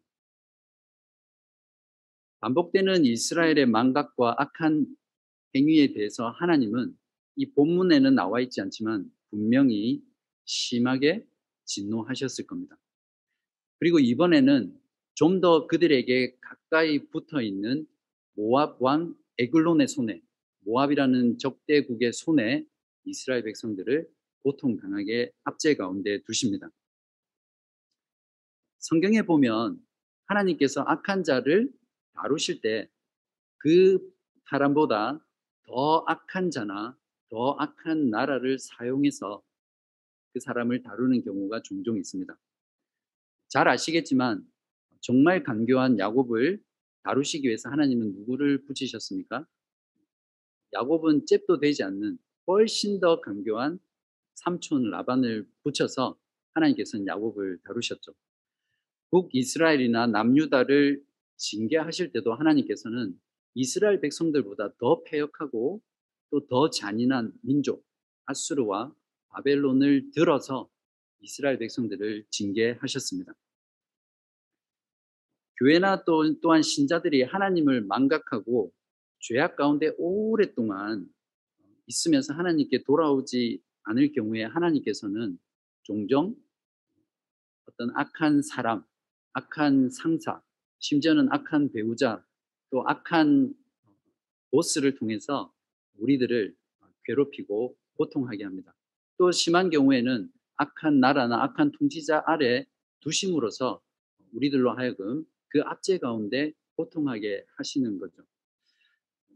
반복되는 2.41 3.05
이스라엘의 3.05 3.67
망각과 3.67 4.35
악한 4.39 4.87
행위에 5.59 5.93
대해서 5.93 6.31
하나님은 6.31 6.97
이 7.37 7.53
본문에는 7.53 8.15
나와 8.15 8.41
있지 8.41 8.61
않지만 8.61 9.11
분명히 9.31 10.03
심하게 10.45 11.27
진노하셨을 11.67 12.47
겁니다. 12.47 12.79
그리고 13.81 13.99
이번에는 13.99 14.75
좀 15.15 15.41
더 15.41 15.67
그들에게 15.67 16.39
가까이 16.41 17.09
붙어 17.11 17.43
있는 17.43 17.87
모압 18.35 18.81
왕 18.81 19.17
에글론의 19.39 19.89
손에 19.89 20.23
모압이라는 20.61 21.39
적대국의 21.39 22.13
손에 22.13 22.65
이스라엘 23.05 23.43
백성들을 23.43 24.09
고통당하게 24.43 25.33
압제 25.45 25.75
가운데 25.77 26.23
두십니다. 26.25 26.71
성경에 28.79 29.23
보면 29.23 29.81
하나님께서 30.27 30.83
악한 30.87 31.25
자를 31.25 31.73
다루실 32.15 32.61
때 32.61 32.89
그 33.59 33.99
사람보다 34.51 35.25
더 35.69 36.05
악한 36.07 36.51
자나 36.51 36.97
더 37.29 37.53
악한 37.59 38.11
나라를 38.11 38.59
사용해서 38.59 39.43
그 40.33 40.41
사람을 40.41 40.83
다루는 40.83 41.23
경우가 41.23 41.63
종종 41.63 41.99
있습니다. 41.99 42.37
잘 43.49 43.69
아시겠지만 43.69 44.47
정말 45.01 45.43
간교한 45.43 45.99
야곱을 45.99 46.63
다루시기 47.03 47.47
위해서 47.47 47.71
하나님은 47.71 48.13
누구를 48.15 48.65
붙이셨습니까? 48.65 49.47
야곱은 50.73 51.27
잽도 51.27 51.61
되지 51.61 51.83
않는 51.83 52.19
훨씬 52.47 53.01
더 53.01 53.21
간교한 53.21 53.79
삼촌 54.35 54.91
라반을 54.91 55.47
붙여서 55.63 56.19
하나님께서는 56.55 57.07
야곱을 57.07 57.59
다루셨죠. 57.65 58.13
북 59.11 59.35
이스라엘이나 59.35 60.07
남유다를 60.07 61.03
징계하실 61.37 62.13
때도 62.13 62.35
하나님께서는 62.35 63.19
이스라엘 63.59 64.01
백성들보다 64.01 64.75
더 64.79 65.03
패역하고 65.03 65.83
또 66.31 66.47
더 66.47 66.71
잔인한 66.71 67.33
민족 67.43 67.85
아수르와 68.27 68.95
바벨론을 69.31 70.11
들어서 70.13 70.71
이스라엘 71.21 71.59
백성들을 71.59 72.27
징계하셨습니다. 72.31 73.33
교회나 75.59 76.05
또, 76.05 76.39
또한 76.41 76.63
신자들이 76.63 77.25
하나님을 77.25 77.81
망각하고 77.83 78.73
죄악 79.19 79.57
가운데 79.57 79.93
오랫동안 79.99 81.09
있으면서 81.87 82.35
하나님께 82.35 82.85
돌아오지 82.85 83.61
않을 83.83 84.13
경우에 84.13 84.45
하나님께서는 84.45 85.37
종종 85.83 86.37
어떤 87.67 87.91
악한 87.97 88.43
사람, 88.43 88.85
악한 89.33 89.91
상사, 89.91 90.41
심지어는 90.79 91.33
악한 91.33 91.73
배우자, 91.73 92.25
또 92.71 92.85
악한 92.87 93.55
보스를 94.51 94.95
통해서 94.95 95.53
우리들을 95.99 96.55
괴롭히고 97.05 97.77
고통하게 97.95 98.45
합니다. 98.45 98.75
또 99.17 99.33
심한 99.33 99.71
경우에는 99.71 100.31
악한 100.57 101.01
나라나 101.01 101.43
악한 101.45 101.73
통치자 101.73 102.23
아래 102.27 102.67
두심으로써 103.01 103.81
우리들로 104.33 104.73
하여금 104.73 105.25
그 105.49 105.63
압제 105.63 105.99
가운데 105.99 106.53
고통하게 106.77 107.45
하시는 107.57 107.99
거죠. 107.99 108.23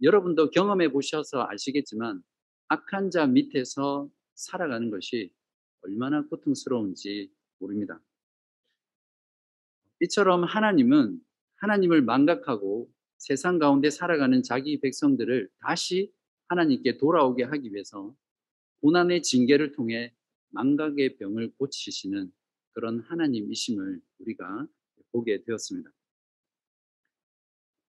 여러분도 0.02 0.50
경험해 0.50 0.90
보셔서 0.90 1.46
아시겠지만 1.48 2.22
악한 2.68 3.10
자 3.10 3.26
밑에서 3.26 4.08
살아가는 4.34 4.90
것이 4.90 5.32
얼마나 5.82 6.22
고통스러운지 6.26 7.30
모릅니다. 7.58 8.00
이처럼 10.00 10.44
하나님은 10.44 11.20
하나님을 11.56 12.02
망각하고 12.02 12.90
세상 13.22 13.60
가운데 13.60 13.88
살아가는 13.88 14.42
자기 14.42 14.80
백성들을 14.80 15.48
다시 15.60 16.12
하나님께 16.48 16.98
돌아오게 16.98 17.44
하기 17.44 17.72
위해서 17.72 18.12
고난의 18.80 19.22
징계를 19.22 19.70
통해 19.70 20.12
망각의 20.50 21.18
병을 21.18 21.52
고치시는 21.56 22.32
그런 22.72 22.98
하나님이심을 22.98 24.00
우리가 24.18 24.66
보게 25.12 25.44
되었습니다. 25.44 25.88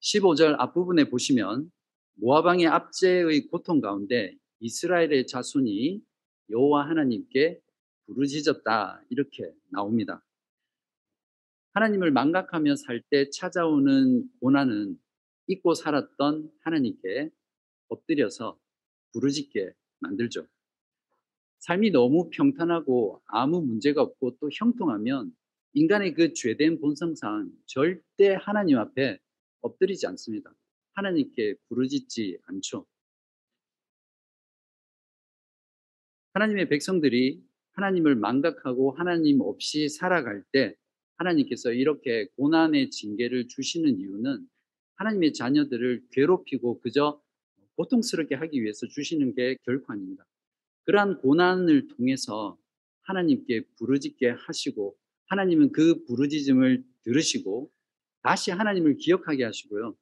15절 0.03 0.57
앞부분에 0.59 1.09
보시면 1.09 1.73
모아방의 2.17 2.67
압제의 2.67 3.47
고통 3.47 3.81
가운데 3.81 4.37
이스라엘의 4.61 5.27
자손이 5.29 6.03
여호와 6.51 6.91
하나님께 6.91 7.59
부르짖었다 8.05 9.03
이렇게 9.09 9.51
나옵니다. 9.71 10.23
하나님을 11.73 12.11
망각하며 12.11 12.77
살 12.77 13.01
때 13.09 13.31
찾아오는 13.31 14.29
고난은 14.39 14.99
잊고 15.53 15.75
살았던 15.75 16.51
하나님께 16.61 17.31
엎드려서 17.89 18.59
부르짖게 19.13 19.73
만들죠. 20.01 20.47
삶이 21.61 21.91
너무 21.91 22.29
평탄하고 22.31 23.23
아무 23.27 23.63
문제가 23.63 24.03
없고 24.03 24.39
또 24.41 24.51
형통하면 24.53 25.33
인간의 25.75 26.15
그 26.15 26.35
죄된 26.35 26.81
본성상 26.81 27.51
절대 27.67 28.37
하나님 28.41 28.79
앞에 28.79 29.19
엎드리지 29.61 30.07
않습니다. 30.09 30.53
하나님께 30.95 31.55
부르짖지 31.69 32.39
않죠. 32.47 32.87
하나님의 36.35 36.69
백성들이 36.69 37.43
하나님을 37.73 38.17
망각하고 38.17 38.93
하나님 38.93 39.41
없이 39.41 39.89
살아갈 39.89 40.43
때 40.53 40.75
하나님께서 41.17 41.73
이렇게 41.73 42.27
고난의 42.37 42.91
징계를 42.91 43.49
주시는 43.49 43.99
이유는 43.99 44.47
하나님의 45.03 45.33
자녀들을 45.33 46.05
괴롭히고 46.13 46.81
그저 46.81 47.21
고통스럽게 47.77 48.37
하기 48.37 48.63
위해서 48.63 48.87
주시는 48.87 49.35
게 49.35 49.57
결코 49.65 49.93
아닙니다. 49.93 50.25
그러한 50.85 51.19
고난을 51.19 51.89
통해서 51.89 52.57
하나님께 53.03 53.65
부르짖게 53.79 54.31
하시고 54.31 54.97
하나님은 55.27 55.73
그 55.73 56.05
부르짖음을 56.05 56.85
들으시고 57.03 57.71
다시 58.23 58.53
하나님을 58.53 58.97
기억하게 58.97 59.45
하시고요. 59.45 59.97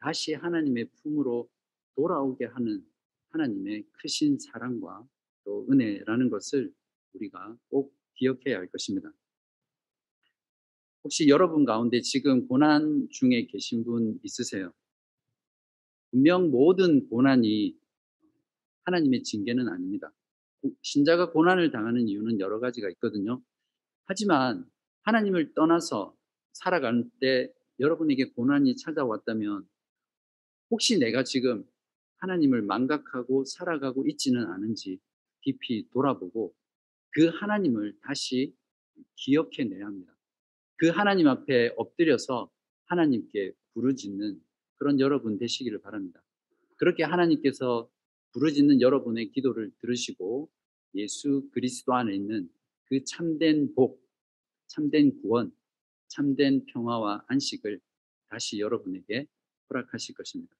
다시 0.00 0.34
하나님의 0.34 0.90
품으로 1.02 1.48
돌아오게 1.96 2.46
하는 2.46 2.84
하나님의 3.30 3.84
크신 3.92 4.38
사랑과 4.38 5.06
또 5.44 5.66
은혜라는 5.70 6.28
것을 6.28 6.70
우리가 7.14 7.56
꼭 7.68 7.94
기억해야 8.16 8.58
할 8.58 8.66
것입니다. 8.66 9.10
혹시 11.04 11.28
여러분 11.28 11.64
가운데 11.64 12.00
지금 12.00 12.46
고난 12.46 13.08
중에 13.10 13.46
계신 13.46 13.84
분 13.84 14.18
있으세요? 14.22 14.72
분명 16.10 16.50
모든 16.50 17.08
고난이 17.08 17.76
하나님의 18.84 19.22
징계는 19.24 19.68
아닙니다. 19.68 20.12
신자가 20.82 21.32
고난을 21.32 21.70
당하는 21.72 22.08
이유는 22.08 22.38
여러 22.38 22.60
가지가 22.60 22.88
있거든요. 22.90 23.42
하지만 24.04 24.64
하나님을 25.02 25.54
떠나서 25.54 26.14
살아갈 26.52 27.04
때 27.20 27.52
여러분에게 27.80 28.30
고난이 28.32 28.76
찾아왔다면 28.76 29.66
혹시 30.70 30.98
내가 30.98 31.24
지금 31.24 31.64
하나님을 32.18 32.62
망각하고 32.62 33.44
살아가고 33.44 34.06
있지는 34.06 34.46
않은지 34.46 35.00
깊이 35.40 35.88
돌아보고 35.90 36.54
그 37.10 37.26
하나님을 37.26 37.98
다시 38.02 38.54
기억해내야 39.16 39.84
합니다. 39.84 40.14
그 40.76 40.88
하나님 40.88 41.28
앞에 41.28 41.74
엎드려서 41.76 42.50
하나님께 42.86 43.52
부르짖는 43.74 44.40
그런 44.76 45.00
여러분 45.00 45.38
되시기를 45.38 45.80
바랍니다. 45.80 46.22
그렇게 46.76 47.04
하나님께서 47.04 47.88
부르짖는 48.32 48.80
여러분의 48.80 49.30
기도를 49.30 49.70
들으시고 49.78 50.50
예수 50.94 51.48
그리스도 51.52 51.94
안에 51.94 52.14
있는 52.14 52.50
그 52.84 53.04
참된 53.04 53.74
복, 53.74 54.02
참된 54.66 55.20
구원, 55.20 55.52
참된 56.08 56.64
평화와 56.66 57.24
안식을 57.28 57.80
다시 58.28 58.58
여러분에게 58.58 59.26
허락하실 59.70 60.14
것입니다. 60.14 60.54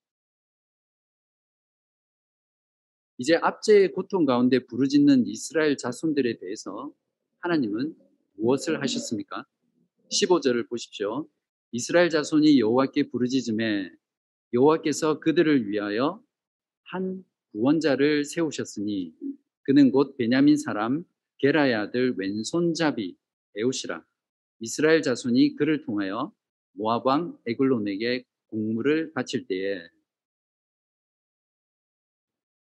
이제 3.18 3.36
압제의 3.36 3.92
고통 3.92 4.24
가운데 4.24 4.58
부르짖는 4.66 5.26
이스라엘 5.26 5.76
자손들에 5.76 6.38
대해서 6.38 6.92
하나님은 7.40 7.94
무엇을 8.34 8.80
하셨습니까? 8.82 9.46
15절을 10.12 10.68
보십시오. 10.68 11.26
이스라엘 11.72 12.10
자손이 12.10 12.60
여호와께 12.60 13.08
부르짖음에 13.08 13.90
여호와께서 14.52 15.20
그들을 15.20 15.68
위하여 15.68 16.22
한 16.84 17.24
구원자를 17.52 18.24
세우셨으니 18.24 19.14
그는 19.62 19.90
곧 19.90 20.16
베냐민 20.18 20.56
사람 20.58 21.04
게라의 21.38 21.74
아들 21.74 22.14
왼손잡이 22.18 23.16
에우시라 23.56 24.04
이스라엘 24.60 25.02
자손이 25.02 25.56
그를 25.56 25.82
통하여 25.82 26.32
모압 26.74 27.06
왕 27.06 27.38
에글론에게 27.46 28.24
공물을 28.48 29.12
바칠 29.14 29.46
때에 29.46 29.82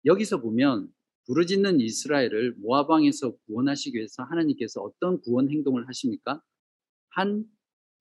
여기서 0.04 0.40
보면 0.40 0.92
부르짖는 1.26 1.80
이스라엘을 1.80 2.56
모압 2.58 2.90
왕에서 2.90 3.36
구원하시기 3.46 3.96
위해서 3.96 4.22
하나님께서 4.22 4.82
어떤 4.82 5.20
구원 5.20 5.50
행동을 5.50 5.88
하십니까? 5.88 6.42
한 7.18 7.44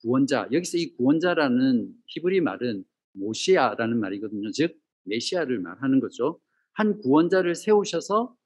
구원자, 0.01 0.47
여기서 0.51 0.77
이 0.77 0.93
구원자라는 0.93 1.91
히브리 2.05 2.39
말은 2.41 2.85
모시아라는 3.13 3.99
말이거든요. 3.99 4.51
즉, 4.51 4.79
메시아를 5.05 5.59
말하는 5.59 5.99
거죠. 5.99 6.39
한 6.73 6.99
구원자를 6.99 7.55
세우셔서 7.55 8.37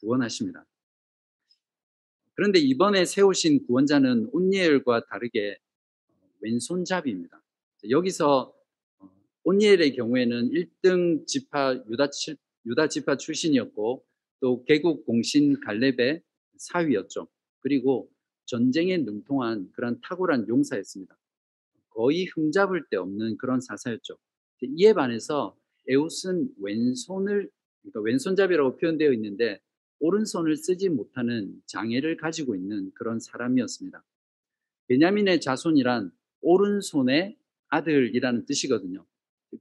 구원하십니다. 0.00 0.64
그런데 2.32 2.58
이번에 2.58 3.04
세우신 3.04 3.66
구원자는 3.66 4.30
온니엘과 4.32 5.04
다르게 5.10 5.58
왼손잡이입니다. 6.40 7.42
여기서 7.90 8.54
온니엘의 9.42 9.94
경우에는 9.94 10.52
1등 10.52 11.26
지파 11.26 11.84
유다, 11.90 12.08
유다 12.64 12.88
지파 12.88 13.18
출신이었고 13.18 14.02
또 14.40 14.64
개국 14.64 15.04
공신 15.04 15.60
갈렙의 15.60 16.22
사위였죠. 16.56 17.28
그리고 17.60 18.08
전쟁에 18.46 18.98
능통한 18.98 19.70
그런 19.72 20.00
탁월한 20.00 20.48
용사였습니다. 20.48 21.16
거의 21.90 22.26
흠잡을 22.26 22.84
데 22.90 22.96
없는 22.96 23.36
그런 23.38 23.60
사사였죠. 23.60 24.16
이에 24.62 24.92
반해서 24.92 25.56
에웃은 25.88 26.54
왼손을 26.60 27.50
그러니까 27.82 28.00
왼손잡이라고 28.00 28.76
표현되어 28.76 29.12
있는데 29.12 29.60
오른손을 30.00 30.56
쓰지 30.56 30.88
못하는 30.88 31.62
장애를 31.66 32.16
가지고 32.16 32.56
있는 32.56 32.90
그런 32.94 33.20
사람이었습니다. 33.20 34.02
베냐민의 34.88 35.40
자손이란 35.40 36.10
오른손의 36.40 37.36
아들이라는 37.68 38.46
뜻이거든요. 38.46 39.04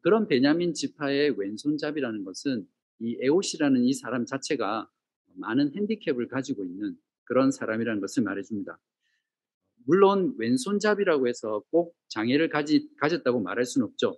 그런 0.01 0.27
베냐민 0.27 0.73
지파의 0.73 1.37
왼손잡이라는 1.37 2.23
것은 2.23 2.67
이 2.99 3.17
에옷이라는 3.21 3.83
이 3.83 3.93
사람 3.93 4.25
자체가 4.25 4.89
많은 5.35 5.73
핸디캡을 5.75 6.27
가지고 6.27 6.65
있는 6.65 6.97
그런 7.25 7.51
사람이라는 7.51 8.01
것을 8.01 8.23
말해줍니다. 8.23 8.79
물론 9.86 10.36
왼손잡이라고 10.38 11.27
해서 11.27 11.63
꼭 11.71 11.95
장애를 12.09 12.49
가지, 12.49 12.89
가졌다고 12.99 13.41
말할 13.41 13.65
수는 13.65 13.88
없죠. 13.88 14.17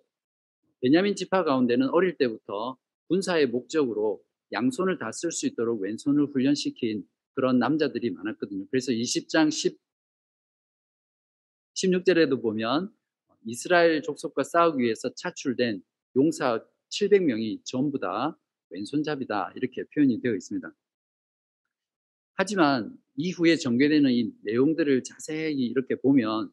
베냐민 0.81 1.15
지파 1.15 1.43
가운데는 1.43 1.89
어릴 1.89 2.17
때부터 2.17 2.77
군사의 3.07 3.47
목적으로 3.47 4.21
양손을 4.51 4.97
다 4.99 5.09
쓸 5.11 5.31
수 5.31 5.47
있도록 5.47 5.81
왼손을 5.81 6.27
훈련시킨 6.27 7.03
그런 7.33 7.59
남자들이 7.59 8.11
많았거든요. 8.11 8.67
그래서 8.69 8.91
20장 8.91 9.51
10, 9.51 9.77
16절에도 11.75 12.41
보면 12.41 12.93
이스라엘 13.45 14.01
족속과 14.01 14.43
싸우기 14.43 14.83
위해서 14.83 15.13
차출된 15.13 15.83
용사 16.15 16.63
700명이 16.89 17.61
전부 17.65 17.99
다 17.99 18.37
왼손잡이다 18.69 19.53
이렇게 19.55 19.83
표현이 19.93 20.21
되어 20.21 20.35
있습니다. 20.35 20.73
하지만 22.35 22.95
이후에 23.15 23.55
전개되는 23.55 24.11
이 24.11 24.31
내용들을 24.43 25.03
자세히 25.03 25.65
이렇게 25.65 25.95
보면 25.95 26.51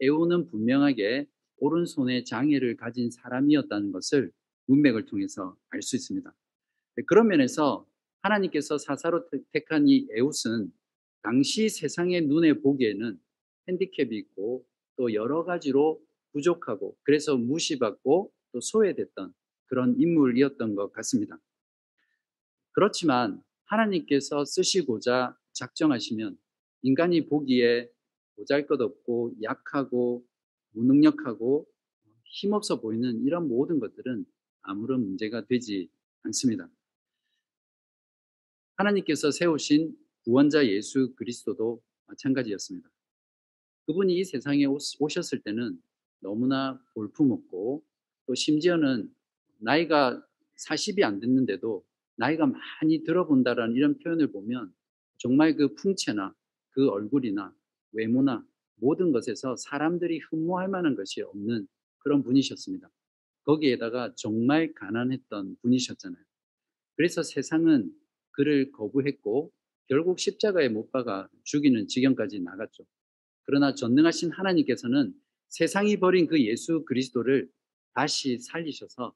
에오는 0.00 0.46
분명하게 0.46 1.26
오른손에 1.58 2.24
장애를 2.24 2.76
가진 2.76 3.10
사람이었다는 3.10 3.92
것을 3.92 4.32
문맥을 4.66 5.06
통해서 5.06 5.56
알 5.70 5.82
수 5.82 5.96
있습니다. 5.96 6.34
그런 7.06 7.28
면에서 7.28 7.86
하나님께서 8.22 8.78
사사로 8.78 9.28
택한 9.52 9.88
이 9.88 10.06
에웃은 10.16 10.72
당시 11.22 11.68
세상의 11.68 12.26
눈에 12.26 12.54
보기에는 12.54 13.18
핸디캡이 13.68 14.16
있고 14.16 14.66
또 14.96 15.14
여러 15.14 15.44
가지로 15.44 16.00
부족하고 16.32 16.96
그래서 17.02 17.36
무시받고 17.36 18.32
또 18.52 18.60
소외됐던 18.60 19.32
그런 19.66 19.94
인물이었던 19.98 20.74
것 20.74 20.92
같습니다. 20.92 21.38
그렇지만 22.72 23.42
하나님께서 23.72 24.44
쓰시고자 24.44 25.36
작정하시면 25.52 26.38
인간이 26.82 27.26
보기에 27.26 27.90
보잘 28.36 28.66
것 28.66 28.80
없고 28.80 29.34
약하고 29.42 30.26
무능력하고 30.72 31.66
힘없어 32.24 32.80
보이는 32.80 33.22
이런 33.24 33.48
모든 33.48 33.78
것들은 33.78 34.24
아무런 34.62 35.04
문제가 35.04 35.46
되지 35.46 35.90
않습니다. 36.22 36.68
하나님께서 38.76 39.30
세우신 39.30 39.96
구원자 40.24 40.66
예수 40.66 41.14
그리스도도 41.16 41.82
마찬가지였습니다. 42.06 42.88
그분이 43.86 44.18
이 44.18 44.24
세상에 44.24 44.64
오셨을 45.00 45.42
때는 45.42 45.80
너무나 46.20 46.80
볼품없고 46.94 47.84
또 48.26 48.34
심지어는 48.34 49.12
나이가 49.58 50.24
40이 50.56 51.02
안 51.02 51.20
됐는데도 51.20 51.84
나이가 52.16 52.46
많이 52.46 53.02
들어본다라는 53.04 53.74
이런 53.76 53.98
표현을 53.98 54.32
보면 54.32 54.72
정말 55.18 55.56
그 55.56 55.74
풍채나 55.74 56.34
그 56.70 56.88
얼굴이나 56.88 57.54
외모나 57.92 58.44
모든 58.76 59.12
것에서 59.12 59.56
사람들이 59.56 60.18
흠모할 60.18 60.68
만한 60.68 60.96
것이 60.96 61.22
없는 61.22 61.66
그런 61.98 62.22
분이셨습니다. 62.22 62.90
거기에다가 63.44 64.14
정말 64.16 64.72
가난했던 64.74 65.56
분이셨잖아요. 65.62 66.24
그래서 66.96 67.22
세상은 67.22 67.90
그를 68.32 68.70
거부했고 68.72 69.52
결국 69.88 70.18
십자가에 70.18 70.68
못 70.68 70.90
박아 70.90 71.28
죽이는 71.44 71.86
지경까지 71.88 72.40
나갔죠. 72.40 72.84
그러나 73.44 73.74
전능하신 73.74 74.30
하나님께서는 74.30 75.12
세상이 75.48 75.98
버린 75.98 76.26
그 76.26 76.42
예수 76.42 76.84
그리스도를 76.84 77.48
다시 77.94 78.38
살리셔서 78.38 79.14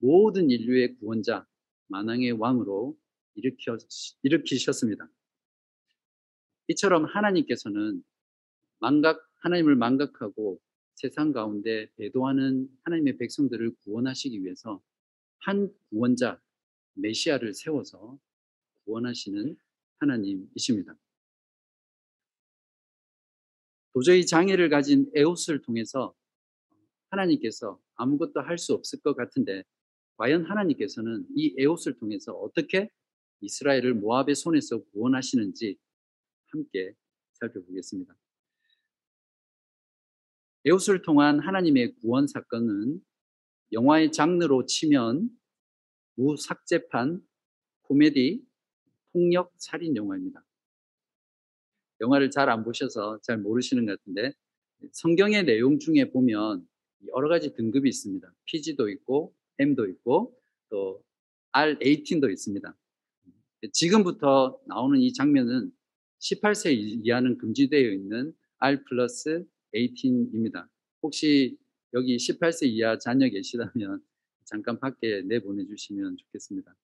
모든 0.00 0.50
인류의 0.50 0.96
구원자, 0.96 1.46
만왕의 1.88 2.32
왕으로 2.32 2.96
일으켜, 3.34 3.76
일으키셨습니다. 4.22 5.08
이처럼 6.68 7.04
하나님께서는 7.04 8.02
망각, 8.80 9.20
하나님을 9.38 9.76
망각하고 9.76 10.60
세상 10.94 11.32
가운데 11.32 11.90
배도하는 11.96 12.68
하나님의 12.84 13.18
백성들을 13.18 13.76
구원하시기 13.84 14.42
위해서 14.44 14.82
한 15.38 15.72
구원자, 15.90 16.40
메시아를 16.94 17.54
세워서 17.54 18.18
구원하시는 18.84 19.56
하나님이십니다. 20.00 20.96
도저히 23.92 24.26
장애를 24.26 24.68
가진 24.68 25.10
에옷을 25.14 25.62
통해서 25.62 26.14
하나님께서 27.10 27.80
아무것도 27.94 28.40
할 28.40 28.58
수 28.58 28.74
없을 28.74 29.00
것 29.00 29.14
같은데 29.14 29.64
과연 30.18 30.44
하나님께서는 30.44 31.26
이 31.34 31.54
에옷을 31.58 31.96
통해서 31.98 32.32
어떻게 32.32 32.90
이스라엘을 33.40 33.94
모압의 33.94 34.34
손에서 34.34 34.82
구원하시는지 34.86 35.78
함께 36.48 36.92
살펴보겠습니다. 37.34 38.14
에옷을 40.64 41.02
통한 41.02 41.38
하나님의 41.38 41.94
구원 41.96 42.26
사건은 42.26 43.00
영화의 43.72 44.10
장르로 44.12 44.66
치면 44.66 45.30
무삭제판, 46.16 47.22
코미디, 47.82 48.44
폭력, 49.12 49.52
살인 49.56 49.96
영화입니다. 49.96 50.44
영화를 52.00 52.30
잘 52.30 52.48
안 52.48 52.64
보셔서 52.64 53.20
잘 53.22 53.38
모르시는 53.38 53.86
것 53.86 53.98
같은데 53.98 54.32
성경의 54.92 55.44
내용 55.44 55.78
중에 55.78 56.10
보면 56.10 56.68
여러 57.14 57.28
가지 57.28 57.54
등급이 57.54 57.88
있습니다. 57.88 58.32
PG도 58.46 58.88
있고 58.90 59.34
M도 59.58 59.86
있고 59.86 60.34
또 60.70 61.02
R18도 61.52 62.30
있습니다. 62.30 62.76
지금부터 63.72 64.60
나오는 64.66 65.00
이 65.00 65.12
장면은 65.12 65.72
18세 66.20 66.72
이하는 67.04 67.38
금지되어 67.38 67.90
있는 67.92 68.32
R 68.58 68.84
플러스 68.84 69.44
18입니다. 69.74 70.68
혹시 71.02 71.58
여기 71.94 72.16
18세 72.16 72.66
이하 72.68 72.98
자녀 72.98 73.28
계시다면 73.28 74.02
잠깐 74.44 74.78
밖에 74.78 75.22
내보내주시면 75.22 76.16
좋겠습니다. 76.16 76.74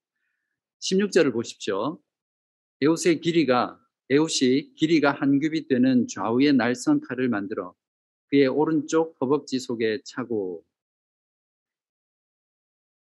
16절을 0.81 1.33
보십시오. 1.33 2.01
에옷의 2.83 3.21
길이가 3.21 3.81
에옷이 4.11 4.75
길이가 4.77 5.13
한 5.13 5.39
규빗 5.39 5.69
되는 5.69 6.07
좌우의 6.07 6.53
날선 6.55 7.01
칼을 7.01 7.29
만들어 7.29 7.75
그의 8.29 8.49
오른쪽 8.49 9.17
허벅지 9.21 9.59
속에 9.59 10.01
차고 10.05 10.65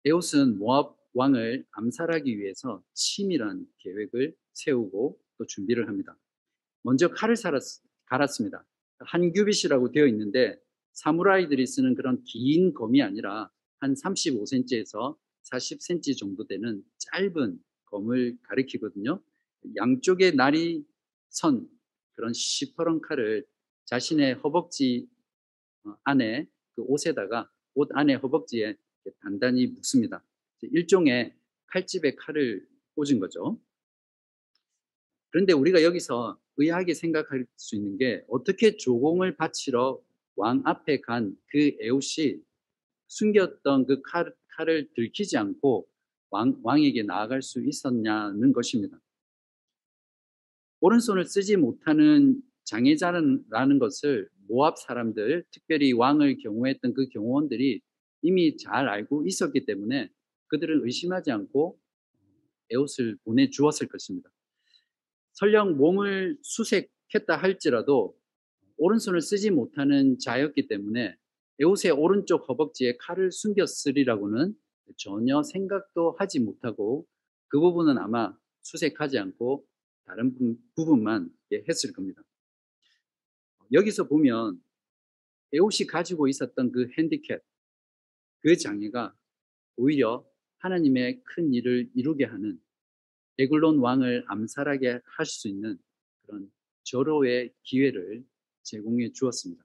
에옷은 0.06 0.58
모압 0.58 0.96
왕을 1.14 1.64
암살하기 1.70 2.38
위해서 2.38 2.82
치밀한 2.92 3.66
계획을 3.78 4.34
세우고 4.52 5.18
또 5.38 5.46
준비를 5.46 5.88
합니다. 5.88 6.16
먼저 6.82 7.08
칼을 7.08 7.36
갈았습니다. 8.06 8.66
한 8.98 9.32
규빗이라고 9.32 9.92
되어 9.92 10.06
있는데 10.08 10.60
사무라이들이 10.92 11.66
쓰는 11.66 11.94
그런 11.94 12.22
긴 12.24 12.74
검이 12.74 13.02
아니라 13.02 13.50
한 13.80 13.94
35cm에서 13.94 15.16
40cm 15.50 16.18
정도 16.18 16.46
되는 16.46 16.82
짧은 16.98 17.58
검을 17.86 18.36
가리키거든요. 18.42 19.22
양쪽에 19.76 20.32
날이 20.32 20.84
선 21.30 21.68
그런 22.14 22.32
시퍼런 22.32 23.00
칼을 23.00 23.44
자신의 23.86 24.34
허벅지 24.34 25.08
어, 25.84 25.94
안에 26.04 26.48
그 26.74 26.82
옷에다가 26.82 27.50
옷 27.74 27.88
안에 27.92 28.14
허벅지에 28.14 28.76
단단히 29.20 29.66
묶습니다. 29.66 30.24
일종의 30.62 31.34
칼집에 31.66 32.14
칼을 32.14 32.66
꽂은 32.94 33.20
거죠. 33.20 33.60
그런데 35.30 35.52
우리가 35.52 35.82
여기서 35.82 36.38
의아하게 36.56 36.94
생각할 36.94 37.46
수 37.56 37.74
있는 37.76 37.96
게 37.98 38.24
어떻게 38.28 38.76
조공을 38.76 39.36
바치러 39.36 40.00
왕 40.36 40.62
앞에 40.64 41.00
간 41.00 41.36
그 41.48 41.76
에웃이 41.80 42.42
숨겼던 43.08 43.86
그 43.86 44.02
칼, 44.02 44.34
칼을 44.56 44.88
들키지 44.94 45.36
않고 45.36 45.86
왕, 46.30 46.58
왕에게 46.64 47.04
나아갈 47.04 47.42
수 47.42 47.64
있었냐는 47.64 48.52
것입니다. 48.52 49.00
오른손을 50.80 51.24
쓰지 51.24 51.56
못하는 51.56 52.42
장애자라는 52.64 53.78
것을 53.78 54.28
모압 54.48 54.78
사람들, 54.78 55.44
특별히 55.50 55.92
왕을 55.92 56.38
경호했던 56.38 56.94
그 56.94 57.08
경호원들이 57.08 57.80
이미 58.24 58.56
잘 58.56 58.88
알고 58.88 59.26
있었기 59.26 59.66
때문에 59.66 60.10
그들은 60.46 60.80
의심하지 60.86 61.30
않고 61.30 61.78
에옷을 62.70 63.18
보내주었을 63.22 63.86
것입니다. 63.88 64.30
설령 65.34 65.76
몸을 65.76 66.38
수색했다 66.42 67.36
할지라도 67.36 68.18
오른손을 68.78 69.20
쓰지 69.20 69.50
못하는 69.50 70.18
자였기 70.18 70.68
때문에 70.68 71.14
에웃의 71.60 71.92
오른쪽 71.92 72.48
허벅지에 72.48 72.96
칼을 72.96 73.30
숨겼으리라고는 73.30 74.54
전혀 74.96 75.42
생각도 75.42 76.16
하지 76.18 76.40
못하고 76.40 77.06
그 77.48 77.60
부분은 77.60 77.98
아마 77.98 78.34
수색하지 78.62 79.18
않고 79.18 79.66
다른 80.06 80.34
부분만 80.74 81.28
했을 81.68 81.92
겁니다. 81.92 82.22
여기서 83.70 84.08
보면 84.08 84.58
에웃이 85.52 85.86
가지고 85.86 86.26
있었던 86.26 86.72
그 86.72 86.88
핸디캡, 86.96 87.38
그 88.44 88.58
장애가 88.58 89.16
오히려 89.76 90.22
하나님의 90.58 91.22
큰 91.24 91.54
일을 91.54 91.90
이루게 91.94 92.26
하는 92.26 92.60
에글론 93.38 93.78
왕을 93.78 94.24
암살하게 94.28 95.00
할 95.02 95.26
수 95.26 95.48
있는 95.48 95.78
그런 96.22 96.52
절호의 96.82 97.54
기회를 97.62 98.22
제공해 98.62 99.12
주었습니다. 99.12 99.64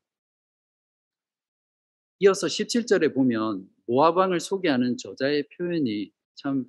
이어서 2.20 2.48
17절에 2.48 3.14
보면 3.14 3.70
모아방을 3.86 4.40
소개하는 4.40 4.96
저자의 4.96 5.50
표현이 5.50 6.14
참 6.36 6.66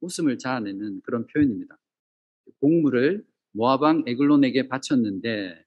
웃음을 0.00 0.38
자아내는 0.38 1.00
그런 1.02 1.26
표현입니다. 1.26 1.76
공물을 2.60 3.26
모아방 3.52 4.04
에글론에게 4.06 4.68
바쳤는데 4.68 5.64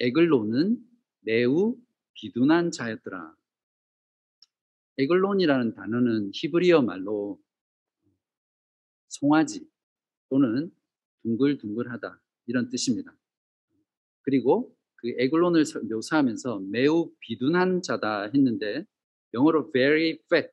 에글론은 0.00 0.78
매우 1.20 1.78
비둔한 2.12 2.70
자였더라. 2.70 3.35
에글론이라는 4.98 5.74
단어는 5.74 6.30
히브리어 6.34 6.82
말로 6.82 7.40
송아지 9.08 9.68
또는 10.28 10.70
둥글둥글하다 11.22 12.20
이런 12.46 12.68
뜻입니다. 12.70 13.16
그리고 14.22 14.74
그 14.96 15.08
에글론을 15.18 15.64
묘사하면서 15.90 16.60
매우 16.70 17.12
비둔한 17.20 17.82
자다 17.82 18.30
했는데 18.34 18.86
영어로 19.34 19.70
very 19.72 20.18
fat 20.24 20.48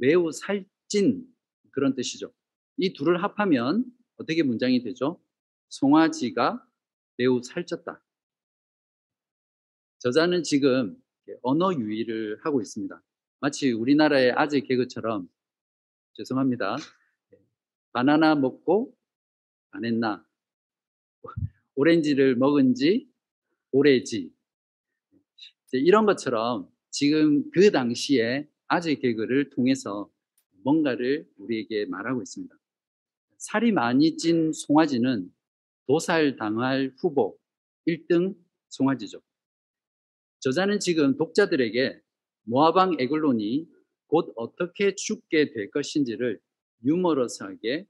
매우 0.00 0.32
살찐 0.32 1.26
그런 1.70 1.94
뜻이죠. 1.94 2.32
이 2.76 2.92
둘을 2.92 3.22
합하면 3.22 3.84
어떻게 4.16 4.42
문장이 4.42 4.82
되죠? 4.82 5.20
송아지가 5.68 6.66
매우 7.18 7.40
살쪘다. 7.40 8.00
저자는 9.98 10.42
지금 10.42 10.96
언어 11.42 11.72
유희를 11.72 12.38
하고 12.44 12.60
있습니다. 12.60 13.02
마치 13.44 13.72
우리나라의 13.72 14.32
아재 14.32 14.60
개그처럼 14.60 15.28
죄송합니다. 16.14 16.78
바나나 17.92 18.36
먹고 18.36 18.96
안 19.70 19.84
했나? 19.84 20.26
오렌지를 21.74 22.36
먹은 22.36 22.74
지 22.74 23.06
오래지. 23.70 24.32
이런 25.72 26.06
것처럼 26.06 26.70
지금 26.88 27.50
그 27.50 27.70
당시에 27.70 28.48
아재 28.66 28.94
개그를 28.94 29.50
통해서 29.50 30.10
뭔가를 30.62 31.28
우리에게 31.36 31.84
말하고 31.84 32.22
있습니다. 32.22 32.56
살이 33.36 33.72
많이 33.72 34.16
찐 34.16 34.54
송아지는 34.54 35.30
도살 35.86 36.36
당할 36.36 36.94
후보 36.98 37.38
1등 37.86 38.34
송아지죠. 38.70 39.20
저자는 40.40 40.80
지금 40.80 41.18
독자들에게 41.18 42.03
모아방 42.44 42.96
에글론이 42.98 43.66
곧 44.06 44.32
어떻게 44.36 44.94
죽게 44.94 45.52
될 45.52 45.70
것인지를 45.70 46.40
유머러스하게 46.84 47.86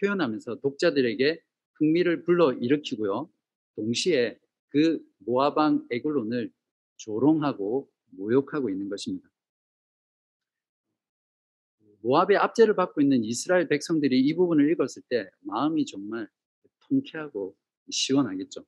표현하면서 0.00 0.60
독자들에게 0.60 1.40
흥미를 1.74 2.24
불러 2.24 2.52
일으키고요. 2.52 3.30
동시에 3.76 4.38
그 4.68 5.00
모아방 5.18 5.86
에글론을 5.90 6.50
조롱하고 6.96 7.88
모욕하고 8.12 8.70
있는 8.70 8.88
것입니다. 8.88 9.28
모압의 12.02 12.38
압제를 12.38 12.74
받고 12.76 13.00
있는 13.02 13.24
이스라엘 13.24 13.68
백성들이 13.68 14.20
이 14.20 14.34
부분을 14.34 14.70
읽었을 14.72 15.02
때 15.08 15.28
마음이 15.40 15.84
정말 15.86 16.28
통쾌하고 16.88 17.54
시원하겠죠. 17.90 18.64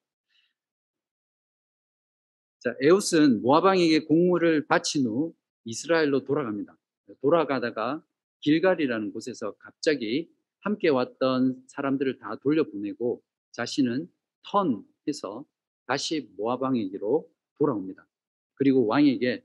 자, 2.63 2.77
에우스는 2.81 3.43
모아방에게 3.43 4.05
공물을 4.05 4.69
바친 4.69 5.05
후 5.07 5.35
이스라엘로 5.65 6.23
돌아갑니다. 6.23 6.79
돌아가다가 7.21 8.01
길갈이라는 8.39 9.13
곳에서 9.13 9.57
갑자기 9.59 10.31
함께 10.61 10.89
왔던 10.89 11.65
사람들을 11.67 12.19
다 12.19 12.37
돌려보내고 12.37 13.21
자신은 13.51 14.09
턴해서 14.45 15.45
다시 15.87 16.31
모아방에게로 16.37 17.29
돌아옵니다. 17.59 18.07
그리고 18.55 18.87
왕에게 18.87 19.45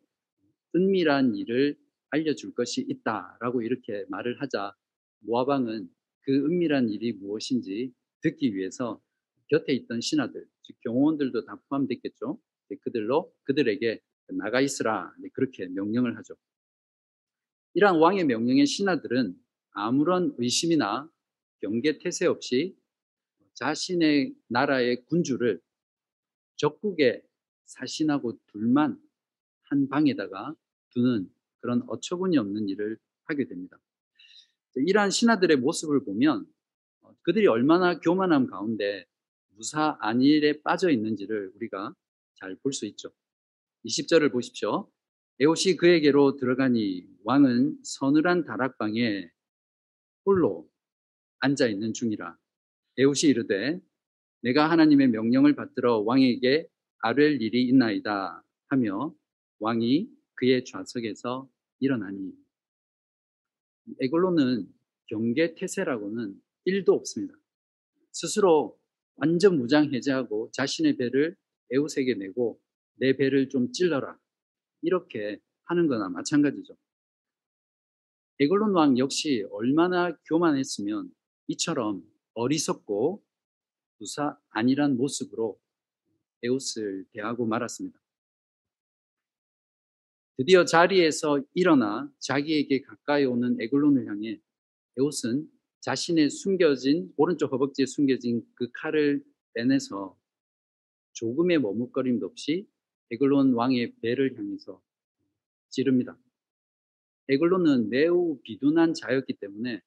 은밀한 0.75 1.35
일을 1.37 1.75
알려줄 2.11 2.53
것이 2.53 2.85
있다라고 2.87 3.63
이렇게 3.63 4.05
말을 4.09 4.39
하자 4.41 4.75
모아방은 5.21 5.89
그 6.21 6.45
은밀한 6.45 6.89
일이 6.89 7.13
무엇인지 7.13 7.91
듣기 8.21 8.55
위해서 8.55 9.01
곁에 9.47 9.73
있던 9.73 10.01
신하들, 10.01 10.47
즉 10.61 10.75
경호원들도 10.81 11.45
다 11.45 11.59
포함됐겠죠. 11.67 12.39
그들로 12.75 13.33
그들에게 13.43 13.99
나가 14.29 14.61
있으라 14.61 15.13
그렇게 15.33 15.67
명령을 15.67 16.17
하죠. 16.17 16.35
이러한 17.73 17.99
왕의 17.99 18.25
명령에 18.25 18.65
신하들은 18.65 19.35
아무런 19.71 20.33
의심이나 20.37 21.09
경계 21.59 21.97
태세 21.97 22.25
없이 22.25 22.75
자신의 23.53 24.35
나라의 24.47 25.05
군주를 25.05 25.61
적국에 26.55 27.21
사신하고 27.65 28.37
둘만 28.47 28.99
한 29.63 29.87
방에다가 29.89 30.55
두는 30.91 31.29
그런 31.59 31.83
어처구니 31.87 32.37
없는 32.37 32.69
일을 32.69 32.97
하게 33.25 33.45
됩니다. 33.45 33.77
이러한 34.75 35.09
신하들의 35.09 35.57
모습을 35.57 36.03
보면 36.05 36.45
어, 37.01 37.15
그들이 37.23 37.47
얼마나 37.47 37.99
교만함 37.99 38.47
가운데 38.47 39.05
무사 39.55 39.97
안일에 39.99 40.61
빠져 40.61 40.89
있는지를 40.89 41.51
우리가 41.55 41.95
잘 42.39 42.55
볼 42.61 42.73
수 42.73 42.85
있죠. 42.87 43.11
20절을 43.85 44.31
보십시오. 44.31 44.89
에옷이 45.39 45.77
그에게로 45.77 46.37
들어가니 46.37 47.07
왕은 47.23 47.79
서늘한 47.83 48.45
다락방에 48.45 49.29
홀로 50.25 50.69
앉아 51.39 51.67
있는 51.67 51.93
중이라. 51.93 52.37
에옷이 52.97 53.29
이르되 53.29 53.79
내가 54.41 54.69
하나님의 54.69 55.09
명령을 55.09 55.55
받들어 55.55 55.99
왕에게 55.99 56.67
아뢰 56.99 57.31
일이 57.31 57.67
있나이다 57.67 58.43
하며 58.69 59.13
왕이 59.59 60.09
그의 60.35 60.65
좌석에서 60.65 61.49
일어나니 61.79 62.33
에골로는 64.01 64.67
경계 65.07 65.55
태세라고는 65.55 66.35
1도 66.67 66.89
없습니다. 66.89 67.33
스스로 68.11 68.77
완전 69.15 69.57
무장 69.57 69.93
해제하고 69.93 70.49
자신의 70.51 70.97
배를 70.97 71.35
에우색에 71.71 72.15
내고 72.15 72.59
내 72.95 73.15
배를 73.15 73.49
좀 73.49 73.71
찔러라 73.71 74.17
이렇게 74.81 75.39
하는 75.65 75.87
거나 75.87 76.09
마찬가지죠. 76.09 76.75
에골론 78.39 78.73
왕 78.73 78.97
역시 78.97 79.45
얼마나 79.51 80.15
교만했으면 80.27 81.11
이처럼 81.47 82.03
어리석고 82.33 83.23
무사 83.99 84.37
아니란 84.49 84.95
모습으로 84.97 85.59
에우스를 86.43 87.05
대하고 87.13 87.45
말았습니다. 87.47 87.99
드디어 90.37 90.65
자리에서 90.65 91.43
일어나 91.55 92.11
자기에게 92.19 92.83
가까이 92.83 93.25
오는 93.25 93.59
에글론을 93.59 94.07
향해 94.07 94.39
에옷은 94.99 95.49
자신의 95.79 96.29
숨겨진 96.29 97.11
오른쪽 97.17 97.51
허벅지에 97.51 97.87
숨겨진 97.87 98.45
그 98.53 98.69
칼을 98.71 99.23
빼내서 99.53 100.15
조금의 101.17 101.59
머뭇거림도 101.59 102.27
없이 102.27 102.67
에글론 103.09 103.53
왕의 103.53 103.95
배를 104.01 104.37
향해서 104.37 104.81
찌릅니다. 105.69 106.17
에글론은 107.29 107.89
매우 107.89 108.39
비둔한 108.43 108.93
자였기 108.93 109.33
때문에 109.39 109.81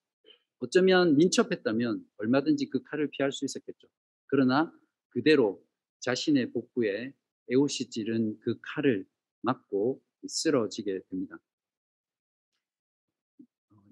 어쩌면 0.58 1.16
민첩했다면 1.16 2.04
얼마든지 2.16 2.68
그 2.70 2.82
칼을 2.82 3.10
피할 3.10 3.32
수 3.32 3.44
있었겠죠. 3.44 3.88
그러나 4.26 4.72
그대로 5.10 5.64
자신의 6.00 6.52
복부에 6.52 7.14
에옷이 7.48 7.90
찌른 7.90 8.38
그 8.40 8.58
칼을 8.60 9.06
맞고 9.42 10.02
쓰러지게 10.26 11.00
됩니다. 11.08 11.38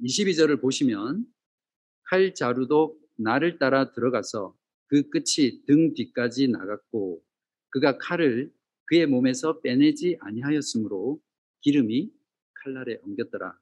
22절을 0.02 0.60
보시면 0.60 1.24
칼 2.02 2.34
자루도 2.34 2.98
나를 3.16 3.58
따라 3.58 3.92
들어가서 3.92 4.56
그 4.86 5.08
끝이 5.08 5.64
등 5.66 5.94
뒤까지 5.94 6.48
나갔고 6.48 7.22
그가 7.70 7.98
칼을 7.98 8.52
그의 8.86 9.06
몸에서 9.06 9.60
빼내지 9.60 10.16
아니하였으므로 10.20 11.20
기름이 11.60 12.10
칼날에 12.54 12.98
엉겼더라. 13.02 13.58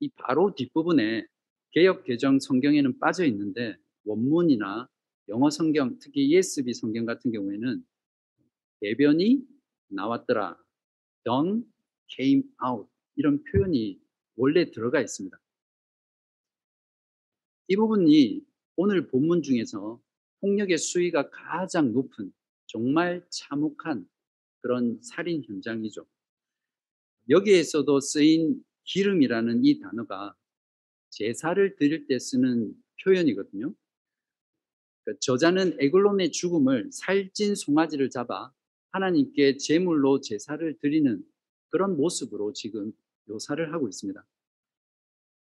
이 0.00 0.08
바로 0.16 0.54
뒷부분에 0.54 1.26
개혁 1.70 2.04
개정 2.04 2.38
성경에는 2.38 2.98
빠져 2.98 3.24
있는데 3.26 3.76
원문이나 4.04 4.88
영어 5.28 5.50
성경, 5.50 5.98
특히 5.98 6.24
ESV 6.26 6.72
성경 6.72 7.04
같은 7.04 7.30
경우에는 7.30 7.84
대변이 8.80 9.44
나왔더라. 9.88 10.58
dung 11.24 11.64
came 12.08 12.42
out. 12.66 12.88
이런 13.16 13.42
표현이 13.44 14.00
원래 14.36 14.70
들어가 14.70 15.00
있습니다. 15.00 15.36
이 17.68 17.76
부분이 17.76 18.40
오늘 18.76 19.08
본문 19.08 19.42
중에서 19.42 20.00
폭력의 20.40 20.78
수위가 20.78 21.28
가장 21.30 21.92
높은 21.92 22.32
정말 22.68 23.26
참혹한 23.30 24.08
그런 24.60 25.00
살인 25.02 25.42
현장이죠. 25.42 26.06
여기에서도 27.28 28.00
쓰인 28.00 28.62
기름이라는 28.84 29.64
이 29.64 29.80
단어가 29.80 30.34
제사를 31.10 31.76
드릴 31.76 32.06
때 32.06 32.18
쓰는 32.18 32.74
표현이거든요. 33.02 33.74
그러니까 35.04 35.18
저자는 35.20 35.76
에글론의 35.80 36.32
죽음을 36.32 36.90
살찐 36.92 37.54
송아지를 37.54 38.10
잡아 38.10 38.52
하나님께 38.90 39.56
제물로 39.56 40.20
제사를 40.20 40.78
드리는 40.78 41.22
그런 41.70 41.96
모습으로 41.96 42.52
지금 42.52 42.92
묘사를 43.26 43.72
하고 43.72 43.88
있습니다. 43.88 44.24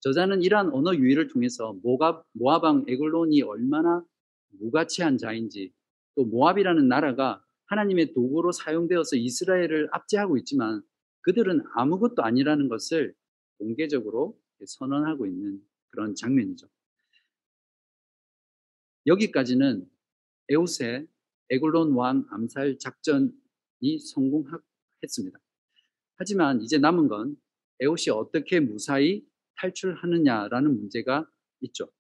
저자는 0.02 0.42
이러한 0.42 0.72
언어 0.74 0.94
유희를 0.94 1.28
통해서 1.28 1.74
모압, 1.82 2.26
모압왕 2.34 2.86
에글론이 2.88 3.42
얼마나 3.44 4.06
무가치한 4.50 5.18
자인지 5.18 5.74
또 6.16 6.26
모압이라는 6.26 6.88
나라가 6.88 7.44
하나님의 7.68 8.14
도구로 8.14 8.52
사용되어서 8.52 9.16
이스라엘을 9.16 9.90
압제하고 9.92 10.38
있지만 10.38 10.84
그들은 11.22 11.64
아무것도 11.76 12.24
아니라는 12.24 12.68
것을 12.70 13.16
공개적으로 13.58 14.38
선언하고 14.66 15.26
있는 15.26 15.62
그런 15.90 16.16
장면이죠. 16.16 16.68
여기까지는 19.06 19.90
에우세 20.50 21.08
에글론 21.50 21.94
왕 21.94 22.26
암살 22.32 22.80
작전이 22.80 24.00
성공했습니다. 24.00 25.40
하지만 26.16 26.62
이제 26.62 26.78
남은 26.78 27.08
건 27.08 27.36
에웃이 27.80 28.14
어떻게 28.14 28.60
무사히 28.60 29.26
탈출하느냐라는 29.58 30.78
문제가 30.78 31.30
있죠. 31.62 31.92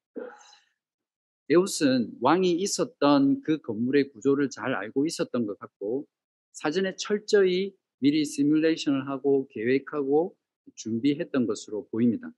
에웃은 1.50 2.18
왕이 2.22 2.52
있었던 2.52 3.42
그 3.42 3.60
건물의 3.60 4.10
구조를 4.12 4.50
잘 4.50 4.74
알고 4.74 5.06
있었던 5.06 5.46
것 5.46 5.60
같고 5.60 6.08
사전에 6.54 6.96
철저히 6.96 7.76
미리 8.00 8.26
시뮬레이션을 8.26 9.08
하고 9.08 9.48
계획하고 9.50 10.36
준비했던 10.76 11.46
것으로 11.48 11.88
보입니다. 11.90 12.32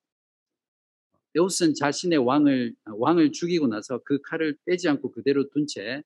에웃은 1.36 1.74
자신의 1.76 2.20
왕을 2.20 2.76
왕을 2.86 3.32
죽이고 3.32 3.68
나서 3.68 4.00
그 4.06 4.22
칼을 4.22 4.58
빼지 4.65 4.88
않고 4.89 5.12
그대로 5.12 5.50
둔 5.50 5.68
채 5.68 6.02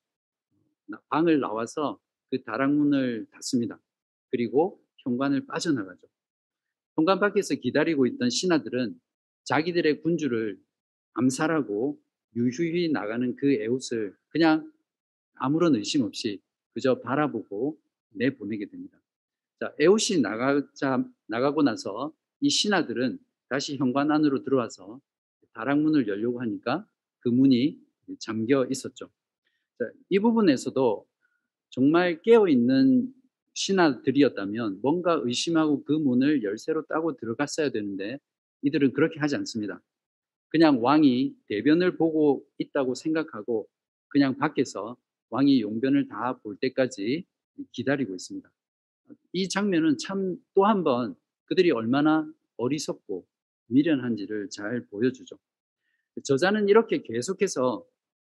방을 1.10 1.40
나와서 1.40 2.00
그 2.32 2.42
다락문을 2.44 3.28
닫습니다. 3.32 3.80
그리고 4.32 4.82
현관을 4.98 5.46
빠져나가죠. 5.46 6.02
현관 6.96 7.20
밖에서 7.20 7.56
기다리고 7.56 8.06
있던 8.08 8.30
신하들은 8.30 9.00
자기들의 9.46 10.02
군주를 10.02 10.60
암살하고 11.14 12.00
유유히 12.40 12.90
나가는 12.90 13.36
그 13.36 13.52
에웃을 13.52 14.16
그냥 14.30 14.72
아무런 15.36 15.76
의심 15.76 16.04
없이 16.04 16.42
그저 16.74 17.00
바라보고 17.00 17.78
내보내게 18.12 18.68
됩니다. 18.68 19.00
자, 19.60 19.74
에웃이 19.80 20.22
나가자, 20.22 21.06
나가고 21.28 21.64
나서 21.64 22.14
이 22.40 22.50
신하들은 22.50 23.20
다시 23.50 23.76
현관 23.76 24.12
안으로 24.12 24.44
들어와서 24.44 25.02
다락문을 25.54 26.08
열려고 26.08 26.40
하니까 26.42 26.88
그 27.20 27.30
문이 27.30 27.78
잠겨 28.20 28.66
있었죠. 28.70 29.10
자, 29.78 29.86
이 30.10 30.20
부분에서도 30.20 31.06
정말 31.70 32.22
깨어있는 32.22 33.14
신하들이었다면 33.54 34.80
뭔가 34.82 35.20
의심하고 35.24 35.84
그 35.84 35.92
문을 35.92 36.44
열쇠로 36.44 36.86
따고 36.86 37.18
들어갔어야 37.18 37.72
되는데 37.72 38.20
이들은 38.62 38.94
그렇게 38.94 39.20
하지 39.20 39.36
않습니다. 39.36 39.82
그냥 40.50 40.82
왕이 40.84 41.36
대변을 41.48 41.98
보고 41.98 42.46
있다고 42.58 42.96
생각하고 42.96 43.68
그냥 44.10 44.38
밖에서 44.38 44.98
왕이 45.30 45.62
용변을 45.62 46.08
다 46.08 46.34
볼 46.42 46.58
때까지 46.58 47.26
기다리고 47.72 48.16
있습니다. 48.16 48.50
이 49.34 49.50
장면은 49.50 49.98
참 49.98 50.38
또 50.56 50.66
한 50.66 50.84
번 50.84 51.16
그들이 51.46 51.72
얼마나 51.72 52.32
어리석고 52.58 53.26
미련한지를 53.68 54.50
잘 54.50 54.86
보여주죠. 54.88 55.38
저자는 56.24 56.70
이렇게 56.70 57.02
계속해서 57.02 57.86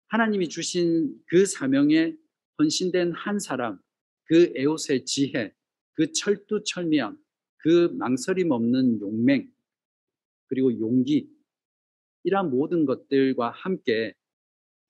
하나님이 0.08 0.48
주신 0.48 1.14
그 1.26 1.46
사명에 1.46 2.14
헌신된 2.58 3.12
한 3.12 3.38
사람, 3.38 3.78
그 4.24 4.52
에옷의 4.56 5.04
지혜, 5.04 5.54
그 5.94 6.12
철두철미함, 6.12 7.18
그 7.58 7.88
망설임 7.98 8.50
없는 8.50 9.00
용맹, 9.00 9.50
그리고 10.48 10.78
용기, 10.78 11.30
이러한 12.26 12.50
모든 12.50 12.86
것들과 12.86 13.50
함께 13.50 14.12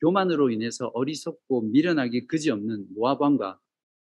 교만으로 0.00 0.50
인해서 0.50 0.86
어리석고 0.94 1.62
미련하기 1.64 2.28
그지없는 2.28 2.94
모압왕과 2.94 3.60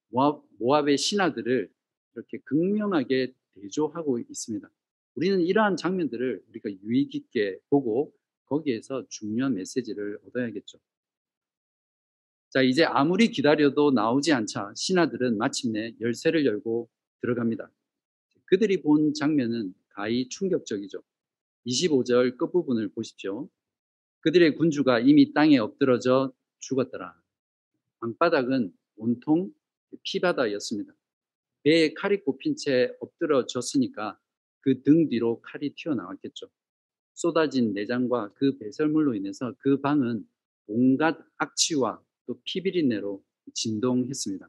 모압, 0.09 0.43
모압의 0.59 0.99
신하들을 0.99 1.71
이렇게 2.15 2.39
극명하게 2.39 3.33
대조하고 3.55 4.19
있습니다. 4.19 4.69
우리는 5.15 5.41
이러한 5.43 5.77
장면들을 5.77 6.43
우리가 6.49 6.71
유익 6.83 7.15
있게 7.15 7.57
보고 7.69 8.13
거기에서 8.47 9.07
중요한 9.09 9.55
메시지를 9.55 10.19
얻어야겠죠. 10.27 10.81
자, 12.49 12.63
이제 12.63 12.83
아무리 12.83 13.29
기다려도 13.29 13.93
나오지 13.93 14.33
않자 14.33 14.73
신하들은 14.75 15.39
마침내 15.39 15.95
열쇠를 16.01 16.45
열고 16.47 16.91
들어갑니다. 17.21 17.71
그들이 18.47 18.83
본 18.83 19.15
장면은 19.15 19.73
가히 19.91 20.29
충격적이죠. 20.29 21.01
25절 21.67 22.37
끝부분을 22.37 22.91
보십시오. 22.91 23.49
그들의 24.21 24.57
군주가 24.57 25.01
이미 25.01 25.33
땅에 25.33 25.59
엎드러져 25.59 26.33
죽었더라. 26.61 27.15
방바닥은 28.01 28.73
온통 28.97 29.53
피바다였습니다. 30.03 30.93
배에 31.63 31.95
칼이 31.95 32.23
꼽힌 32.23 32.57
채 32.57 32.95
엎드러졌으니까 33.01 34.19
그 34.63 34.83
등 34.83 35.09
뒤로 35.09 35.41
칼이 35.43 35.75
튀어나왔겠죠. 35.75 36.49
쏟아진 37.15 37.73
내장과 37.75 38.33
그 38.35 38.59
배설물로 38.59 39.15
인해서 39.15 39.55
그 39.59 39.81
방은 39.81 40.25
온갖 40.67 41.19
악취와 41.39 42.03
또 42.27 42.41
피비린내로 42.45 43.23
진동했습니다. 43.55 44.49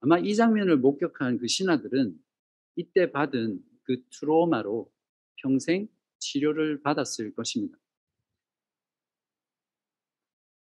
아마 0.00 0.18
이 0.18 0.34
장면을 0.34 0.76
목격한 0.78 1.38
그 1.38 1.48
신하들은 1.48 2.14
이때 2.76 3.10
받은 3.10 3.60
그 3.84 4.02
트로마로 4.10 4.90
평생 5.42 5.88
치료를 6.18 6.82
받았을 6.82 7.34
것입니다. 7.34 7.78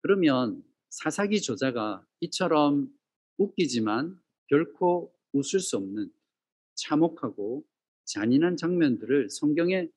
그러면 0.02 0.64
사사기 0.90 1.42
저자가 1.42 2.06
이처럼 2.22 2.94
웃기지만 3.38 4.20
결코 4.48 5.14
웃을 5.34 5.60
수 5.60 5.78
없는 5.78 6.12
참혹하고 6.76 7.66
잔인한 8.06 8.56
장면들을 8.56 9.30
성경에 9.30 9.90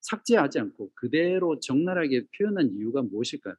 삭제하지 0.00 0.58
않고 0.60 0.92
그대로 0.94 1.58
적나라하게 1.60 2.28
표현한 2.36 2.72
이유가 2.74 3.02
무엇일까요? 3.02 3.54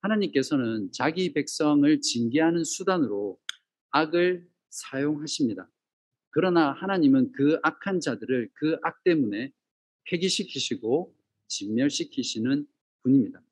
하나님께서는 0.00 0.92
자기 0.92 1.32
백성을 1.32 2.00
징계하는 2.00 2.64
수단으로 2.64 3.38
악을 3.90 4.48
사용하십니다. 4.70 5.70
그러나 6.36 6.72
하나님은 6.72 7.32
그 7.32 7.58
악한 7.62 8.00
자들을 8.00 8.50
그 8.52 8.78
악 8.82 9.02
때문에 9.04 9.54
폐기시키시고 10.04 11.16
진멸시키시는 11.48 12.66
분입니다. 13.02 13.42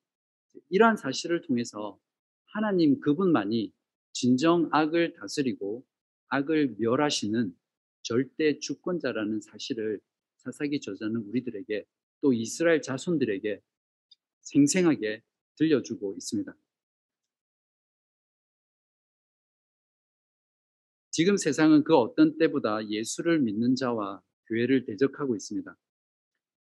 이러한 0.68 0.98
사실을 0.98 1.40
통해서 1.40 1.98
하나님 2.44 3.00
그분만이 3.00 3.72
진정 4.12 4.68
악을 4.70 5.14
다스리고 5.14 5.82
악을 6.28 6.74
멸하시는 6.78 7.56
절대 8.02 8.58
주권자라는 8.58 9.40
사실을 9.40 9.98
사사기 10.36 10.82
저자는 10.82 11.22
우리들에게 11.22 11.86
또 12.20 12.34
이스라엘 12.34 12.82
자손들에게 12.82 13.62
생생하게 14.42 15.22
들려주고 15.56 16.16
있습니다. 16.18 16.54
지금 21.16 21.36
세상은 21.36 21.84
그 21.84 21.94
어떤 21.94 22.36
때보다 22.38 22.88
예수를 22.88 23.38
믿는 23.38 23.76
자와 23.76 24.20
교회를 24.48 24.84
대적하고 24.84 25.36
있습니다. 25.36 25.76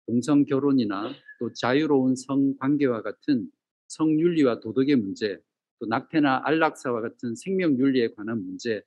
동성 0.05 0.45
결혼이나 0.45 1.11
또 1.41 1.51
자유로운 1.55 2.15
성 2.17 2.55
관계와 2.59 3.01
같은 3.01 3.51
성윤리와 3.89 4.61
도덕의 4.61 4.97
문제, 4.97 5.39
또 5.79 5.87
낙태나 5.87 6.43
안락사와 6.45 7.01
같은 7.01 7.35
생명 7.35 7.79
윤리에 7.79 8.13
관한 8.13 8.45
문제, 8.45 8.83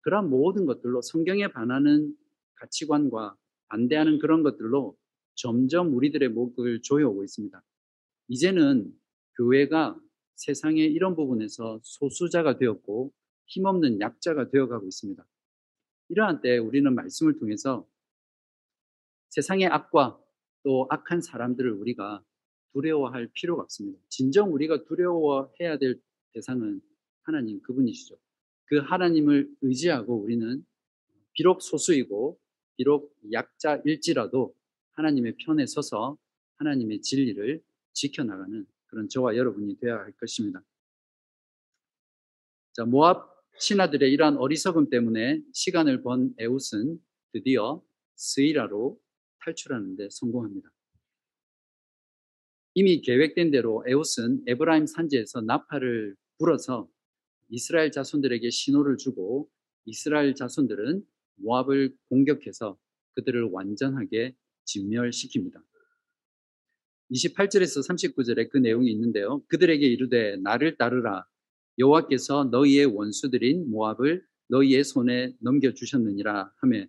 그러한 0.00 0.30
모든 0.30 0.66
것들로 0.66 1.00
성경에 1.00 1.46
반하는 1.46 2.12
가치관과 2.56 3.36
반대하는 3.68 4.18
그런 4.18 4.42
것들로 4.42 4.96
점점 5.36 5.94
우리들의 5.94 6.28
목을 6.30 6.82
조여오고 6.82 7.22
있습니다. 7.22 7.62
이제는 8.26 8.92
교회가 9.36 9.96
세상의 10.34 10.92
이런 10.92 11.14
부분에서 11.14 11.78
소수자가 11.84 12.58
되었고 12.58 13.12
힘없는 13.46 14.00
약자가 14.00 14.50
되어가고 14.50 14.86
있습니다. 14.86 15.24
이러한 16.08 16.40
때 16.40 16.58
우리는 16.58 16.94
말씀을 16.94 17.38
통해서 17.38 17.88
세상의 19.30 19.66
악과 19.66 20.20
또 20.62 20.86
악한 20.90 21.20
사람들을 21.20 21.72
우리가 21.72 22.24
두려워할 22.72 23.28
필요가 23.32 23.62
없습니다. 23.62 23.98
진정 24.08 24.52
우리가 24.52 24.84
두려워해야 24.84 25.78
될 25.78 26.00
대상은 26.32 26.80
하나님 27.22 27.60
그분이시죠. 27.62 28.16
그 28.66 28.78
하나님을 28.78 29.54
의지하고 29.62 30.16
우리는 30.16 30.64
비록 31.32 31.62
소수이고 31.62 32.38
비록 32.76 33.16
약자일지라도 33.32 34.54
하나님의 34.92 35.36
편에 35.36 35.66
서서 35.66 36.16
하나님의 36.56 37.02
진리를 37.02 37.62
지켜나가는 37.92 38.66
그런 38.86 39.08
저와 39.08 39.36
여러분이 39.36 39.78
되어야 39.78 39.98
할 39.98 40.12
것입니다. 40.12 40.62
자, 42.72 42.84
모압 42.84 43.33
신하들의 43.58 44.12
이러한 44.12 44.36
어리석음 44.36 44.90
때문에 44.90 45.40
시간을 45.52 46.02
번 46.02 46.34
에웃은 46.38 46.98
드디어 47.32 47.82
스이라로 48.16 48.98
탈출하는 49.40 49.96
데 49.96 50.08
성공합니다. 50.10 50.68
이미 52.74 53.00
계획된 53.00 53.50
대로 53.50 53.84
에웃은 53.86 54.44
에브라임 54.46 54.86
산지에서 54.86 55.42
나팔을 55.42 56.16
불어서 56.38 56.88
이스라엘 57.48 57.92
자손들에게 57.92 58.50
신호를 58.50 58.96
주고 58.96 59.48
이스라엘 59.84 60.34
자손들은 60.34 61.04
모압을 61.36 61.94
공격해서 62.08 62.76
그들을 63.14 63.50
완전하게 63.52 64.34
진멸시킵니다. 64.66 65.62
28절에서 67.12 67.86
39절에 67.88 68.50
그 68.50 68.58
내용이 68.58 68.90
있는데요. 68.90 69.44
그들에게 69.46 69.86
이르되 69.86 70.36
나를 70.38 70.76
따르라 70.76 71.24
여호와께서 71.78 72.44
너희의 72.44 72.86
원수들인 72.86 73.70
모압을 73.70 74.24
너희의 74.48 74.84
손에 74.84 75.34
넘겨 75.40 75.72
주셨느니라 75.72 76.52
하매 76.56 76.88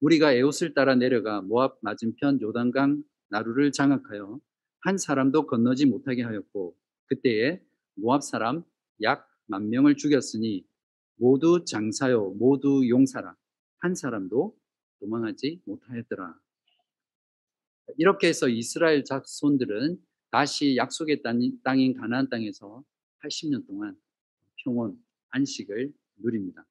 우리가 0.00 0.32
에옷을 0.32 0.74
따라 0.74 0.94
내려가 0.94 1.40
모압 1.42 1.78
맞은편 1.82 2.40
요단강 2.40 3.02
나루를 3.28 3.72
장악하여 3.72 4.40
한 4.80 4.98
사람도 4.98 5.46
건너지 5.46 5.86
못하게 5.86 6.22
하였고 6.22 6.76
그때에 7.06 7.60
모압 7.96 8.22
사람 8.22 8.62
약 9.02 9.30
만 9.50 9.68
명을 9.68 9.96
죽였으니 9.96 10.64
모두 11.16 11.64
장사요 11.64 12.30
모두 12.38 12.88
용사라 12.88 13.36
한 13.80 13.94
사람도 13.96 14.56
도망하지 15.00 15.62
못하였더라. 15.64 16.38
이렇게 17.96 18.28
해서 18.28 18.48
이스라엘 18.48 19.02
자손들은 19.02 19.98
다시 20.30 20.76
약속의 20.76 21.22
땅인 21.64 21.94
가나안 21.94 22.28
땅에서 22.28 22.84
80년 23.24 23.66
동안 23.66 23.98
평온 24.64 24.96
안식을 25.30 25.92
누립니다. 26.16 26.66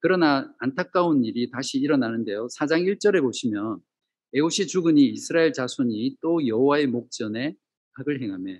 그러나 0.00 0.54
안타까운 0.58 1.24
일이 1.24 1.50
다시 1.50 1.78
일어나는데요. 1.78 2.46
4장 2.46 2.84
1절에 2.86 3.20
보시면 3.20 3.80
에옷이 4.34 4.66
죽으니 4.66 5.06
이스라엘 5.10 5.52
자손이 5.52 6.18
또 6.20 6.46
여호와의 6.46 6.86
목전에 6.86 7.56
악을 7.94 8.22
행하며 8.22 8.52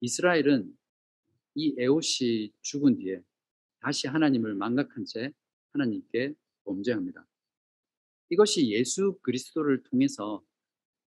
이스라엘은 0.00 0.72
이 1.54 1.74
에옷이 1.78 2.52
죽은 2.62 2.96
뒤에 2.96 3.22
다시 3.80 4.06
하나님을 4.06 4.54
망각한 4.54 5.04
채 5.04 5.32
하나님께 5.72 6.34
범죄합니다. 6.64 7.26
이것이 8.30 8.70
예수 8.70 9.18
그리스도를 9.22 9.82
통해서 9.82 10.42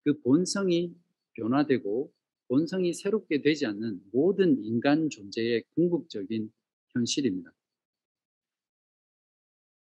그 0.04 0.20
본성이 0.22 0.94
변화되고 1.34 2.12
본성이 2.52 2.92
새롭게 2.92 3.40
되지 3.40 3.64
않는 3.64 4.02
모든 4.12 4.62
인간 4.62 5.08
존재의 5.08 5.64
궁극적인 5.74 6.52
현실입니다. 6.90 7.50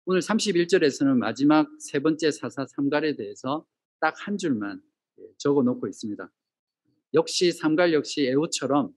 오늘 0.04 0.20
31절에서는 0.20 1.16
마지막 1.16 1.70
세 1.78 2.00
번째 2.00 2.32
사사 2.32 2.66
삼갈에 2.66 3.14
대해서 3.14 3.64
딱 4.00 4.16
한 4.18 4.36
줄만 4.36 4.82
적어 5.38 5.62
놓고 5.62 5.86
있습니다. 5.86 6.28
역시 7.14 7.52
삼갈 7.52 7.92
역시 7.92 8.26
에우처럼 8.26 8.92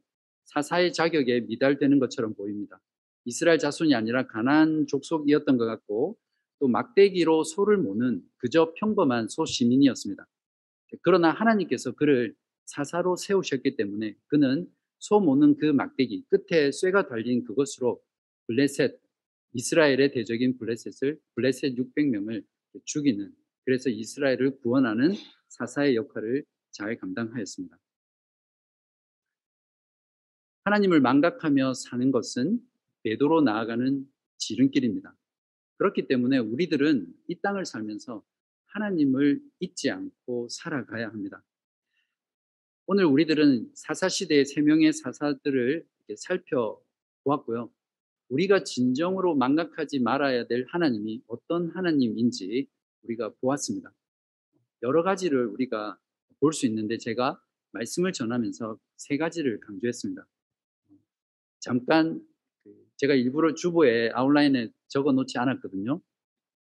사사의 0.45 0.91
자격에 0.91 1.41
미달되는 1.41 1.99
것처럼 1.99 2.33
보입니다. 2.33 2.81
이스라엘 3.25 3.59
자손이 3.59 3.93
아니라 3.93 4.25
가난 4.25 4.87
족속이었던 4.87 5.57
것 5.57 5.67
같고 5.67 6.17
또 6.57 6.67
막대기로 6.67 7.43
소를 7.43 7.77
모는 7.77 8.23
그저 8.37 8.73
평범한 8.77 9.27
소 9.27 9.45
시민이었습니다. 9.45 10.25
그러나 11.03 11.29
하나님께서 11.29 11.91
그를 11.91 12.33
사사로 12.69 13.15
세우셨기 13.15 13.75
때문에 13.75 14.15
그는 14.27 14.71
소 14.99 15.19
모는 15.19 15.57
그 15.57 15.65
막대기 15.65 16.25
끝에 16.29 16.71
쇠가 16.71 17.07
달린 17.07 17.43
그것으로 17.43 18.01
블레셋 18.47 18.99
이스라엘의 19.53 20.11
대적인 20.11 20.57
블레셋을 20.59 21.19
블레셋 21.35 21.75
600명을 21.75 22.45
죽이는 22.85 23.33
그래서 23.65 23.89
이스라엘을 23.89 24.59
구원하는 24.59 25.13
사사의 25.47 25.95
역할을 25.95 26.43
잘 26.71 26.97
감당하였습니다. 26.97 27.75
하나님을 30.65 31.01
망각하며 31.01 31.73
사는 31.73 32.11
것은 32.11 32.59
배도로 33.03 33.41
나아가는 33.41 34.05
지름길입니다. 34.37 35.15
그렇기 35.77 36.07
때문에 36.07 36.37
우리들은 36.37 37.07
이 37.27 37.41
땅을 37.41 37.65
살면서 37.65 38.23
하나님을 38.67 39.41
잊지 39.59 39.89
않고 39.89 40.49
살아가야 40.49 41.07
합니다. 41.07 41.43
오늘 42.91 43.05
우리들은 43.05 43.69
사사시대의 43.75 44.45
세 44.45 44.61
명의 44.61 44.91
사사들을 44.91 45.85
살펴보았고요. 46.17 47.69
우리가 48.29 48.63
진정으로 48.63 49.35
망각하지 49.35 49.99
말아야 49.99 50.47
될 50.47 50.65
하나님이 50.69 51.21
어떤 51.27 51.69
하나님인지 51.69 52.67
우리가 53.03 53.29
보았습니다. 53.35 53.93
여러 54.81 55.03
가지를 55.03 55.45
우리가 55.45 55.99
볼 56.39 56.51
수 56.51 56.65
있는데 56.65 56.97
제가 56.97 57.39
말씀을 57.73 58.11
전하면서 58.11 58.79
세 58.97 59.17
가지를 59.17 59.59
강조했습니다. 59.59 60.27
잠깐 61.59 62.19
그 62.63 62.87
제가 62.97 63.13
일부러 63.13 63.53
주보에 63.53 64.09
아웃라인에 64.15 64.71
적어 64.87 65.11
놓지 65.11 65.37
않았거든요. 65.37 66.01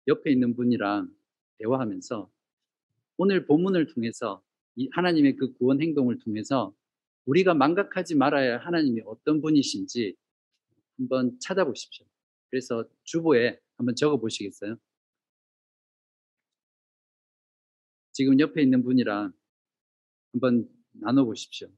옆에 0.07 0.31
있는 0.31 0.55
분이랑 0.55 1.13
대화하면서 1.59 2.31
오늘 3.17 3.47
본문을 3.47 3.89
통해서 3.89 4.45
이 4.45 4.54
하나님의 4.93 5.37
그 5.37 5.53
구원 5.55 5.81
행동을 5.81 6.19
통해서 6.19 6.75
우리가 7.27 7.55
망각하지 7.55 8.17
말아야 8.17 8.55
할 8.55 8.67
하나님이 8.67 9.03
어떤 9.07 9.41
분이신지 9.41 10.15
한번 10.99 11.39
찾아보십시오. 11.41 12.07
그래서 12.51 12.85
주보에 13.05 13.59
한번 13.77 13.95
적어 13.97 14.17
보시겠어요? 14.19 14.77
지금 18.13 18.39
옆에 18.39 18.63
있는 18.63 18.83
분이랑 18.83 19.33
한번 20.33 20.69
나눠 20.93 21.25
보십시오. 21.25 21.69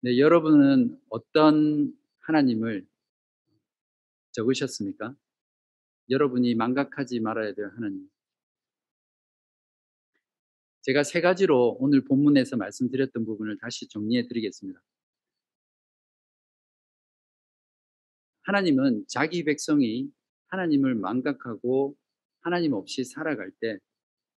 네, 0.00 0.16
여러분은 0.16 0.96
어떤 1.08 1.92
하나님을 2.20 2.86
적으셨습니까? 4.30 5.16
여러분이 6.08 6.54
망각하지 6.54 7.18
말아야 7.18 7.52
될 7.52 7.66
하나님. 7.74 8.08
제가 10.82 11.02
세 11.02 11.20
가지로 11.20 11.76
오늘 11.80 12.04
본문에서 12.04 12.56
말씀드렸던 12.56 13.24
부분을 13.24 13.58
다시 13.58 13.88
정리해 13.88 14.28
드리겠습니다. 14.28 14.80
하나님은 18.42 19.04
자기 19.08 19.42
백성이 19.42 20.12
하나님을 20.46 20.94
망각하고 20.94 21.96
하나님 22.40 22.72
없이 22.72 23.02
살아갈 23.02 23.50
때 23.60 23.78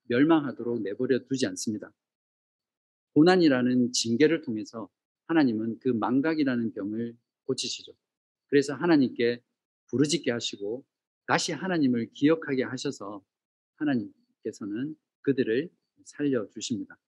멸망하도록 0.05 0.81
내버려 0.81 1.19
두지 1.27 1.47
않습니다. 1.49 1.93
고난이라는 3.13 3.93
징계를 3.93 4.41
통해서 4.41 4.89
하나님은 5.31 5.79
그 5.79 5.89
망각이라는 5.91 6.73
병을 6.73 7.17
고치시죠. 7.45 7.93
그래서 8.49 8.75
하나님께 8.75 9.41
부르짖게 9.87 10.33
하시고 10.33 10.85
다시 11.27 11.53
하나님을 11.53 12.11
기억하게 12.13 12.65
하셔서 12.65 13.25
하나님께서는 13.77 14.97
그들을 15.23 15.71
살려 16.05 16.49
주십니다. 16.51 16.99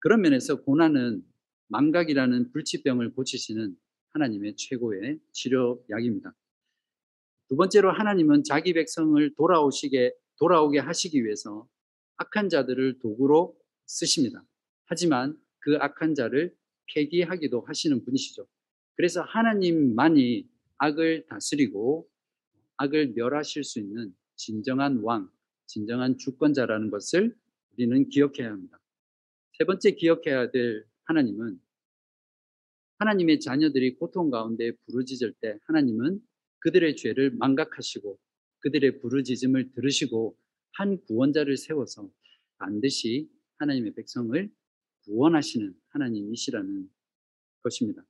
그런 0.00 0.20
면에서 0.20 0.60
고난은 0.62 1.24
망각이라는 1.68 2.50
불치병을 2.50 3.12
고치시는 3.14 3.76
하나님의 4.10 4.56
최고의 4.56 5.20
치료약입니다. 5.32 6.34
두 7.48 7.56
번째로 7.56 7.92
하나님은 7.92 8.42
자기 8.42 8.72
백성을 8.72 9.34
돌아오시게 9.36 10.14
돌아오게 10.38 10.80
하시기 10.80 11.24
위해서 11.24 11.68
악한 12.16 12.48
자들을 12.48 12.98
도구로 12.98 13.56
쓰십니다. 13.86 14.44
하지만 14.86 15.38
그 15.60 15.76
악한 15.78 16.14
자를 16.14 16.54
폐기하기도 16.94 17.62
하시는 17.62 18.04
분이시죠. 18.04 18.46
그래서 18.96 19.22
하나님만이 19.22 20.48
악을 20.78 21.26
다스리고 21.26 22.08
악을 22.76 23.12
멸하실 23.14 23.64
수 23.64 23.80
있는 23.80 24.14
진정한 24.36 25.00
왕, 25.02 25.30
진정한 25.66 26.16
주권자라는 26.16 26.90
것을 26.90 27.36
우리는 27.72 28.08
기억해야 28.08 28.50
합니다. 28.50 28.80
세 29.58 29.64
번째 29.64 29.90
기억해야 29.92 30.50
될 30.50 30.84
하나님은 31.04 31.60
하나님의 32.98 33.40
자녀들이 33.40 33.94
고통 33.96 34.30
가운데 34.30 34.72
부르짖을 34.86 35.34
때 35.40 35.58
하나님은 35.66 36.20
그들의 36.60 36.96
죄를 36.96 37.30
망각하시고 37.32 38.18
그들의 38.60 39.00
부르짖음을 39.00 39.72
들으시고 39.72 40.36
한 40.72 41.00
구원자를 41.04 41.56
세워서 41.56 42.10
반드시 42.58 43.28
하나님의 43.58 43.94
백성을 43.94 44.50
구원하시는 45.08 45.74
하나님이시라는 45.88 46.90
것입니다. 47.62 48.04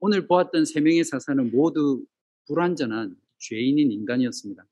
오늘 0.00 0.26
보았던 0.26 0.64
세 0.64 0.80
명의 0.80 1.04
사사는 1.04 1.50
모두 1.52 2.04
불완전한 2.46 3.16
죄인인 3.38 3.92
인간이었습니다. 3.92 4.66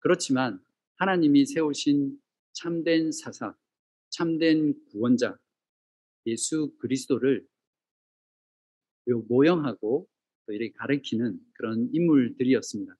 그렇지만 0.00 0.62
하나님이 0.96 1.46
세우신 1.46 2.20
참된 2.52 3.12
사사, 3.12 3.56
참된 4.10 4.74
구원자, 4.90 5.38
예수 6.26 6.74
그리스도를 6.78 7.46
모형하고 9.28 10.08
또 10.46 10.52
이렇게 10.52 10.72
가르치는 10.72 11.38
그런 11.52 11.88
인물들이었습니다. 11.92 12.96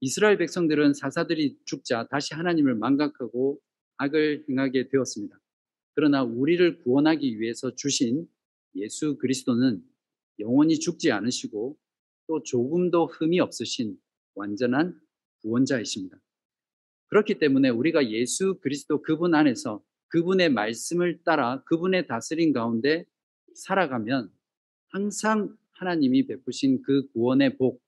이스라엘 0.00 0.38
백성들은 0.38 0.94
사사들이 0.94 1.58
죽자 1.64 2.08
다시 2.08 2.34
하나님을 2.34 2.74
망각하고 2.76 3.60
악을 3.98 4.46
행하게 4.48 4.88
되었습니다. 4.88 5.41
그러나 5.94 6.22
우리를 6.22 6.78
구원하기 6.82 7.40
위해서 7.40 7.74
주신 7.74 8.26
예수 8.74 9.18
그리스도는 9.18 9.82
영원히 10.38 10.78
죽지 10.78 11.12
않으시고 11.12 11.78
또 12.26 12.42
조금도 12.42 13.06
흠이 13.06 13.40
없으신 13.40 13.98
완전한 14.34 14.98
구원자이십니다. 15.42 16.18
그렇기 17.08 17.38
때문에 17.38 17.68
우리가 17.68 18.10
예수 18.10 18.58
그리스도 18.60 19.02
그분 19.02 19.34
안에서 19.34 19.84
그분의 20.08 20.50
말씀을 20.50 21.22
따라 21.24 21.62
그분의 21.64 22.06
다스림 22.06 22.52
가운데 22.52 23.04
살아가면 23.54 24.30
항상 24.88 25.56
하나님이 25.72 26.26
베푸신 26.26 26.82
그 26.82 27.08
구원의 27.08 27.58
복, 27.58 27.82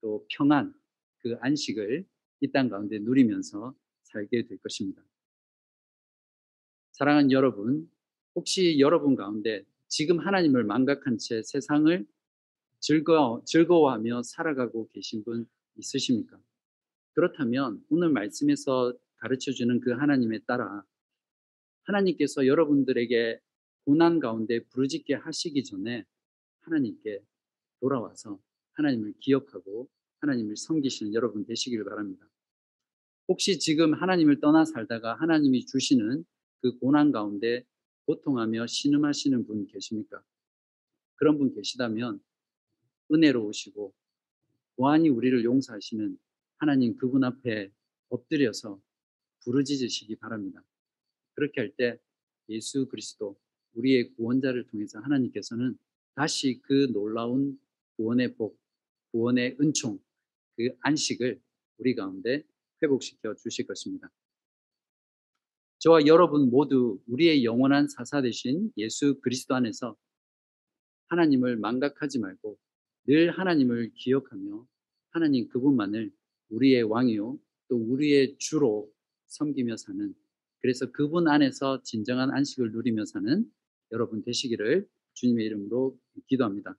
또 0.00 0.24
평안, 0.30 0.74
그 1.18 1.36
안식을 1.40 2.06
이 2.40 2.52
땅 2.52 2.68
가운데 2.68 2.98
누리면서 2.98 3.74
살게 4.02 4.46
될 4.46 4.58
것입니다. 4.58 5.02
사랑하는 6.94 7.32
여러분, 7.32 7.90
혹시 8.36 8.78
여러분 8.78 9.16
가운데 9.16 9.64
지금 9.88 10.20
하나님을 10.20 10.62
망각한 10.62 11.18
채 11.18 11.42
세상을 11.42 12.06
즐거워, 12.78 13.42
즐거워하며 13.44 14.22
살아가고 14.22 14.88
계신 14.92 15.24
분 15.24 15.44
있으십니까? 15.74 16.38
그렇다면 17.14 17.84
오늘 17.88 18.10
말씀에서 18.10 18.94
가르쳐 19.16 19.50
주는 19.50 19.80
그 19.80 19.90
하나님에 19.90 20.38
따라 20.46 20.84
하나님께서 21.82 22.46
여러분들에게 22.46 23.40
고난 23.86 24.20
가운데 24.20 24.60
부르짖게 24.60 25.14
하시기 25.14 25.64
전에 25.64 26.04
하나님께 26.60 27.20
돌아와서 27.80 28.38
하나님을 28.74 29.14
기억하고 29.18 29.88
하나님을 30.20 30.56
섬기시는 30.56 31.12
여러분 31.12 31.44
되시길 31.44 31.82
바랍니다. 31.82 32.24
혹시 33.26 33.58
지금 33.58 33.94
하나님을 33.94 34.38
떠나 34.38 34.64
살다가 34.64 35.16
하나님이 35.16 35.66
주시는 35.66 36.24
그 36.64 36.78
고난 36.78 37.12
가운데 37.12 37.62
고통하며 38.06 38.66
신음하시는 38.66 39.46
분 39.46 39.66
계십니까? 39.66 40.24
그런 41.16 41.36
분 41.36 41.54
계시다면 41.54 42.24
은혜로우시고 43.12 43.92
보안히 44.76 45.10
우리를 45.10 45.44
용서하시는 45.44 46.18
하나님 46.56 46.96
그분 46.96 47.22
앞에 47.22 47.70
엎드려서 48.08 48.80
부르짖으시기 49.40 50.16
바랍니다. 50.16 50.64
그렇게 51.34 51.60
할 51.60 51.76
때 51.76 51.98
예수 52.48 52.88
그리스도 52.88 53.38
우리의 53.74 54.14
구원자를 54.14 54.66
통해서 54.68 55.00
하나님께서는 55.00 55.76
다시 56.14 56.62
그 56.62 56.90
놀라운 56.94 57.60
구원의 57.98 58.36
복, 58.36 58.58
구원의 59.12 59.58
은총, 59.60 60.02
그 60.56 60.74
안식을 60.80 61.42
우리 61.76 61.94
가운데 61.94 62.42
회복시켜 62.82 63.34
주실 63.34 63.66
것입니다. 63.66 64.10
저와 65.84 66.06
여러분 66.06 66.48
모두 66.48 66.98
우리의 67.08 67.44
영원한 67.44 67.88
사사 67.88 68.22
되신 68.22 68.72
예수 68.78 69.20
그리스도 69.20 69.54
안에서 69.54 69.94
하나님을 71.08 71.58
망각하지 71.58 72.20
말고 72.20 72.56
늘 73.06 73.30
하나님을 73.30 73.92
기억하며 73.94 74.66
하나님 75.10 75.46
그분만을 75.50 76.10
우리의 76.48 76.84
왕이요 76.84 77.38
또 77.68 77.76
우리의 77.76 78.36
주로 78.38 78.90
섬기며 79.26 79.76
사는 79.76 80.14
그래서 80.62 80.90
그분 80.90 81.28
안에서 81.28 81.82
진정한 81.82 82.30
안식을 82.30 82.72
누리며 82.72 83.04
사는 83.04 83.44
여러분 83.92 84.24
되시기를 84.24 84.88
주님의 85.12 85.44
이름으로 85.44 85.98
기도합니다. 86.28 86.78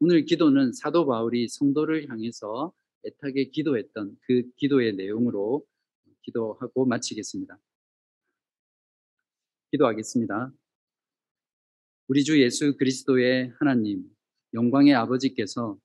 오늘 0.00 0.24
기도는 0.24 0.72
사도 0.72 1.04
바울이 1.04 1.48
성도를 1.48 2.08
향해서 2.08 2.72
애타게 3.04 3.50
기도했던 3.50 4.16
그 4.22 4.50
기도의 4.56 4.94
내용으로 4.96 5.66
기도하고 6.22 6.86
마치겠습니다. 6.86 7.60
기도하겠습니다. 9.70 10.52
우리 12.08 12.22
주 12.22 12.40
예수 12.40 12.76
그리스도의 12.76 13.52
하나님, 13.58 14.04
영광의 14.54 14.94
아버지께서 14.94 15.78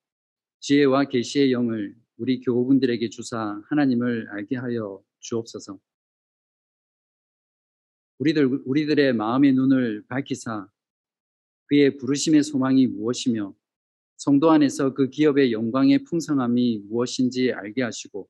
지혜와 0.59 1.05
계시의 1.05 1.51
영을 1.51 1.95
우리 2.17 2.39
교우분들에게 2.41 3.09
주사 3.09 3.61
하나님을 3.69 4.29
알게 4.29 4.55
하여 4.55 5.01
주옵소서. 5.19 5.79
우리들 8.19 8.45
우리들의 8.65 9.13
마음의 9.13 9.53
눈을 9.53 10.03
밝히사 10.07 10.69
그의 11.65 11.97
부르심의 11.97 12.43
소망이 12.43 12.86
무엇이며 12.86 13.55
성도 14.17 14.51
안에서 14.51 14.93
그 14.93 15.09
기업의 15.09 15.51
영광의 15.51 16.03
풍성함이 16.03 16.84
무엇인지 16.88 17.51
알게 17.53 17.82
하시고 17.82 18.29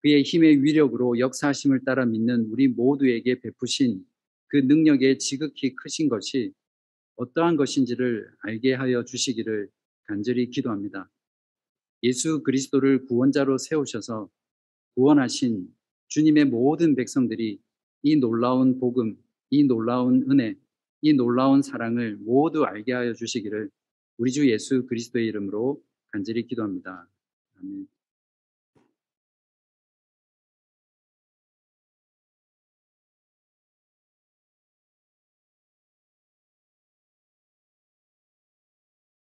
그의 0.00 0.22
힘의 0.22 0.62
위력으로 0.62 1.18
역사하심을 1.18 1.84
따라 1.84 2.06
믿는 2.06 2.46
우리 2.50 2.68
모두에게 2.68 3.38
베푸신 3.40 4.02
그 4.48 4.58
능력의 4.58 5.18
지극히 5.18 5.74
크신 5.74 6.08
것이 6.08 6.52
어떠한 7.16 7.56
것인지를 7.56 8.28
알게 8.42 8.74
하여 8.74 9.04
주시기를 9.04 9.68
간절히 10.04 10.50
기도합니다. 10.50 11.10
예수 12.02 12.42
그리스도를 12.42 13.06
구원자로 13.06 13.58
세우셔서 13.58 14.28
구원하신 14.94 15.68
주님의 16.08 16.46
모든 16.46 16.94
백성들이 16.94 17.58
이 18.02 18.16
놀라운 18.16 18.78
복음, 18.78 19.16
이 19.50 19.64
놀라운 19.64 20.30
은혜, 20.30 20.54
이 21.02 21.12
놀라운 21.12 21.62
사랑을 21.62 22.16
모두 22.16 22.64
알게 22.64 22.92
하여 22.92 23.14
주시기를 23.14 23.70
우리 24.18 24.30
주 24.30 24.48
예수 24.50 24.86
그리스도의 24.86 25.26
이름으로 25.26 25.82
간절히 26.12 26.46
기도합니다. 26.46 27.08
아멘. 27.58 27.95